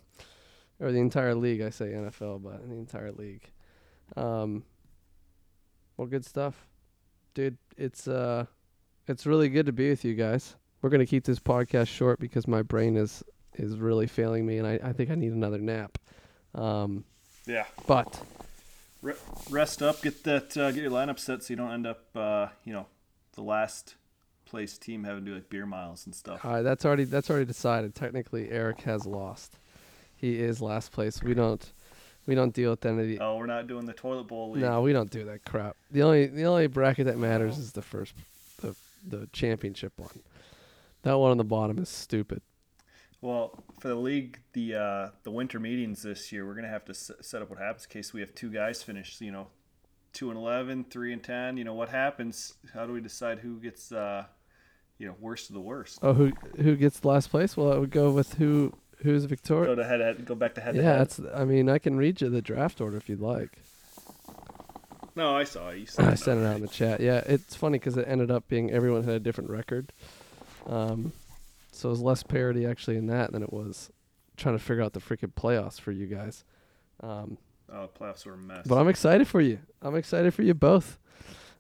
or 0.79 0.93
the 0.93 0.99
entire 0.99 1.35
league. 1.35 1.63
I 1.63 1.71
say 1.71 1.87
NFL, 1.93 2.43
but 2.43 2.69
the 2.69 2.75
entire 2.75 3.13
league. 3.13 3.51
Um, 4.17 4.65
well, 5.97 6.07
good 6.07 6.25
stuff, 6.25 6.67
dude. 7.33 7.57
It's 7.77 8.07
uh, 8.07 8.47
it's 9.07 9.27
really 9.27 9.49
good 9.49 9.67
to 9.67 9.73
be 9.73 9.89
with 9.89 10.05
you 10.05 10.15
guys. 10.15 10.57
We're 10.83 10.91
gonna 10.91 11.07
keep 11.07 11.25
this 11.25 11.39
podcast 11.39 11.89
short 11.89 12.21
because 12.21 12.47
my 12.47 12.63
brain 12.63 12.97
is 12.97 13.25
is 13.55 13.79
really 13.79 14.07
failing 14.07 14.45
me, 14.45 14.59
and 14.59 14.67
I, 14.67 14.81
I 14.83 14.93
think 14.93 15.11
I 15.11 15.15
need 15.15 15.33
another 15.33 15.59
nap. 15.59 15.99
Um, 16.55 17.05
yeah. 17.47 17.65
but 17.87 18.23
rest 19.51 19.83
up, 19.83 20.03
get 20.03 20.25
that, 20.25 20.57
uh, 20.57 20.71
get 20.73 20.83
your 20.83 20.91
lineup 20.91 21.19
set 21.19 21.43
so 21.43 21.53
you 21.53 21.57
don't 21.57 21.73
end 21.73 21.87
up, 21.87 22.05
uh, 22.15 22.49
you 22.65 22.73
know, 22.73 22.87
the 23.35 23.43
last 23.43 23.97
place 24.45 24.79
team 24.79 25.05
having 25.05 25.25
to 25.25 25.31
do 25.31 25.35
like 25.37 25.49
beer 25.51 25.67
miles 25.67 26.07
and 26.07 26.15
stuff. 26.15 26.45
uh, 26.45 26.63
that's 26.63 26.85
already 26.85 27.05
that's 27.05 27.31
already 27.31 27.45
decided. 27.47 27.95
Technically, 27.95 28.51
Eric 28.51 28.83
has 28.83 29.07
lost. 29.07 29.59
He 30.17 30.39
is 30.39 30.61
last 30.63 30.93
place. 30.93 31.23
We 31.23 31.35
don't 31.35 31.73
we 32.27 32.35
don't 32.35 32.55
deal 32.55 32.71
with 32.71 32.85
any 32.87 33.01
of 33.03 33.09
the 33.09 33.19
Oh, 33.21 33.37
we're 33.37 33.47
not 33.47 33.67
doing 33.67 33.85
the 33.87 33.93
toilet 33.93 34.25
bowl 34.29 34.53
league. 34.53 34.63
No, 34.63 34.81
we 34.83 34.93
don't 34.93 35.11
do 35.11 35.25
that 35.27 35.45
crap. 35.45 35.77
The 35.91 36.03
only 36.03 36.27
the 36.27 36.45
only 36.45 36.67
bracket 36.69 37.07
that 37.07 37.19
matters 37.19 37.59
is 37.59 37.73
the 37.73 37.83
first 37.83 38.15
the 38.61 38.75
the 39.07 39.29
championship 39.33 39.93
one. 39.97 40.21
That 41.03 41.19
one 41.19 41.31
on 41.33 41.37
the 41.37 41.45
bottom 41.45 41.79
is 41.79 41.89
stupid. 41.91 42.41
Well, 43.21 43.63
for 43.81 43.89
the 43.89 43.95
league, 43.95 44.39
the 44.53 44.75
uh, 44.75 45.09
the 45.23 45.31
winter 45.31 45.59
meetings 45.59 46.03
this 46.03 46.31
year, 46.33 46.47
we're 46.47 46.55
gonna 46.55 46.69
have 46.69 46.85
to 46.87 46.91
s- 46.93 47.11
set 47.23 47.41
up 47.43 47.49
what 47.51 47.59
happens 47.59 47.85
in 47.85 47.91
case 47.91 48.13
we 48.13 48.21
have 48.21 48.35
two 48.35 48.51
guys 48.51 48.83
finish. 48.83 49.19
You 49.21 49.33
know, 49.33 49.47
two 50.15 50.31
and 50.31 50.39
11, 50.39 50.87
3 50.89 51.13
and 51.13 51.23
ten. 51.23 51.57
You 51.59 51.65
know 51.65 51.75
what 51.75 51.91
happens? 51.91 52.55
How 52.73 52.87
do 52.87 52.93
we 52.95 53.01
decide 53.03 53.41
who 53.41 53.61
gets, 53.61 53.93
uh, 53.93 54.25
you 54.99 55.07
know, 55.07 55.15
worst 55.21 55.51
of 55.51 55.55
the 55.55 55.61
worst? 55.61 55.99
Oh, 56.03 56.15
who 56.15 56.33
who 56.57 56.77
gets 56.77 57.05
last 57.05 57.31
place? 57.31 57.57
Well, 57.57 57.73
I 57.73 57.77
would 57.77 57.91
go 57.91 58.11
with 58.11 58.35
who 58.35 58.73
who's 58.99 59.27
Go 59.27 59.75
to 59.75 59.85
head, 59.85 60.01
head 60.01 60.25
go 60.25 60.35
back 60.35 60.55
to 60.55 60.61
head. 60.63 60.75
to 60.75 60.81
Yeah, 60.81 60.93
head. 60.93 61.01
that's. 61.01 61.21
I 61.35 61.45
mean, 61.45 61.69
I 61.69 61.79
can 61.79 61.97
read 61.97 62.21
you 62.23 62.31
the 62.31 62.41
draft 62.41 62.81
order 62.81 62.97
if 62.97 63.09
you'd 63.09 63.21
like. 63.21 63.59
No, 65.17 65.37
I 65.37 65.45
saw 65.45 65.69
it. 65.69 65.79
You 65.79 65.87
I 65.99 66.15
sent 66.15 66.41
it 66.41 66.47
out 66.47 66.57
in 66.57 66.63
the 66.63 66.69
chat. 66.69 67.01
Yeah, 67.01 67.23
it's 67.27 67.55
funny 67.55 67.79
because 67.79 67.97
it 67.97 68.07
ended 68.09 68.31
up 68.31 68.49
being 68.49 68.71
everyone 68.71 69.05
had 69.05 69.15
a 69.15 69.21
different 69.21 69.51
record. 69.51 69.93
Um, 70.67 71.13
so 71.73 71.89
it 71.89 71.93
was 71.93 72.01
less 72.01 72.23
parity 72.23 72.67
actually 72.67 72.97
in 72.97 73.07
that 73.09 73.33
than 73.33 73.43
it 73.43 73.53
was 73.53 73.91
trying 74.37 74.57
to 74.57 74.63
figure 74.63 74.83
out 74.83 74.93
the 74.93 75.01
freaking 75.01 75.33
playoffs 75.33 75.81
for 75.81 75.93
you 75.93 76.07
guys. 76.07 76.45
Um, 77.01 77.39
Oh, 77.75 77.89
playoffs 77.99 78.25
were 78.25 78.35
a 78.35 78.39
mess. 78.39 78.67
But 78.67 78.77
I'm 78.77 78.89
excited 78.89 79.27
for 79.27 79.41
you. 79.41 79.59
I'm 79.83 79.97
excited 79.97 80.33
for 80.33 80.43
you 80.43 80.55
both, 80.55 80.97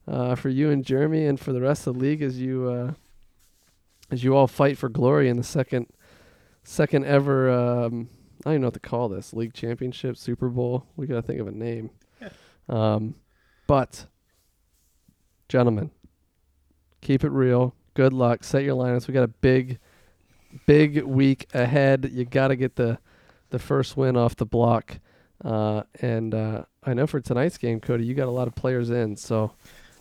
uh, 0.06 0.36
for 0.36 0.48
you 0.48 0.70
and 0.70 0.84
Jeremy, 0.84 1.26
and 1.26 1.40
for 1.40 1.52
the 1.52 1.60
rest 1.60 1.86
of 1.86 1.94
the 1.94 2.00
league 2.00 2.22
as 2.22 2.40
you 2.40 2.68
uh, 2.68 2.92
as 4.12 4.22
you 4.22 4.36
all 4.36 4.46
fight 4.46 4.78
for 4.78 4.88
glory 4.88 5.28
in 5.28 5.36
the 5.36 5.42
second 5.42 5.88
second 6.62 7.04
ever. 7.04 7.50
Um, 7.50 8.08
I 8.44 8.50
don't 8.50 8.54
even 8.54 8.60
know 8.62 8.66
what 8.68 8.74
to 8.74 8.80
call 8.80 9.08
this 9.08 9.32
league 9.32 9.54
championship, 9.54 10.16
Super 10.16 10.48
Bowl. 10.48 10.86
We 10.96 11.06
gotta 11.06 11.22
think 11.22 11.40
of 11.40 11.48
a 11.48 11.52
name. 11.52 11.90
Yeah. 12.20 12.28
Um, 12.68 13.16
but 13.66 14.06
gentlemen, 15.48 15.90
keep 17.00 17.24
it 17.24 17.30
real. 17.30 17.74
Good 17.94 18.12
luck. 18.12 18.44
Set 18.44 18.62
your 18.62 18.76
lineups. 18.76 19.08
We 19.08 19.14
got 19.14 19.24
a 19.24 19.28
big, 19.28 19.78
big 20.66 21.02
week 21.02 21.48
ahead. 21.54 22.10
You 22.12 22.24
got 22.24 22.48
to 22.48 22.56
get 22.56 22.76
the 22.76 22.98
the 23.50 23.58
first 23.58 23.96
win 23.96 24.16
off 24.16 24.36
the 24.36 24.46
block. 24.46 24.98
Uh, 25.44 25.82
and 26.00 26.34
uh, 26.34 26.64
I 26.82 26.94
know 26.94 27.06
for 27.06 27.20
tonight's 27.20 27.58
game, 27.58 27.78
Cody, 27.80 28.04
you 28.04 28.14
got 28.14 28.28
a 28.28 28.30
lot 28.32 28.48
of 28.48 28.54
players 28.54 28.90
in. 28.90 29.16
So 29.16 29.52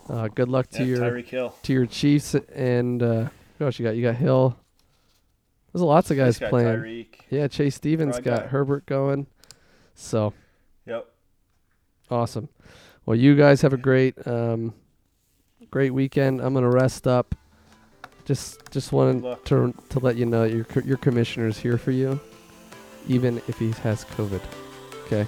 uh, 0.09 0.29
good 0.29 0.47
luck 0.49 0.69
to 0.71 0.83
yeah, 0.85 0.95
your 0.95 1.17
Hill. 1.19 1.55
to 1.63 1.73
your 1.73 1.85
Chiefs 1.85 2.35
and 2.55 3.03
uh, 3.03 3.27
who 3.59 3.65
else 3.65 3.77
you 3.77 3.85
got? 3.85 3.95
You 3.95 4.03
got 4.03 4.15
Hill. 4.15 4.55
There's 5.71 5.81
lots 5.81 6.11
of 6.11 6.17
guys 6.17 6.39
playing. 6.39 6.67
Tyreek. 6.79 7.07
Yeah, 7.29 7.47
Chase 7.47 7.75
Stevens 7.75 8.19
got. 8.19 8.47
Herbert 8.47 8.85
going. 8.85 9.27
So 9.95 10.33
Yep. 10.85 11.07
awesome. 12.09 12.49
Well, 13.05 13.15
you 13.17 13.35
guys 13.35 13.61
have 13.61 13.73
a 13.73 13.77
great 13.77 14.15
um, 14.27 14.73
great 15.71 15.93
weekend. 15.93 16.41
I'm 16.41 16.53
gonna 16.53 16.69
rest 16.69 17.07
up. 17.07 17.35
Just 18.25 18.71
just 18.71 18.93
wanted 18.93 19.43
to 19.45 19.73
to 19.89 19.99
let 19.99 20.15
you 20.15 20.25
know 20.25 20.43
your 20.45 20.65
your 20.85 20.97
commissioner's 20.97 21.57
here 21.57 21.77
for 21.77 21.91
you, 21.91 22.19
even 23.07 23.41
if 23.47 23.59
he 23.59 23.71
has 23.83 24.05
COVID. 24.05 24.41
Okay, 25.05 25.27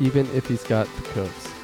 even 0.00 0.26
if 0.34 0.46
he's 0.46 0.62
got 0.64 0.86
the 0.96 1.02
codes. 1.02 1.55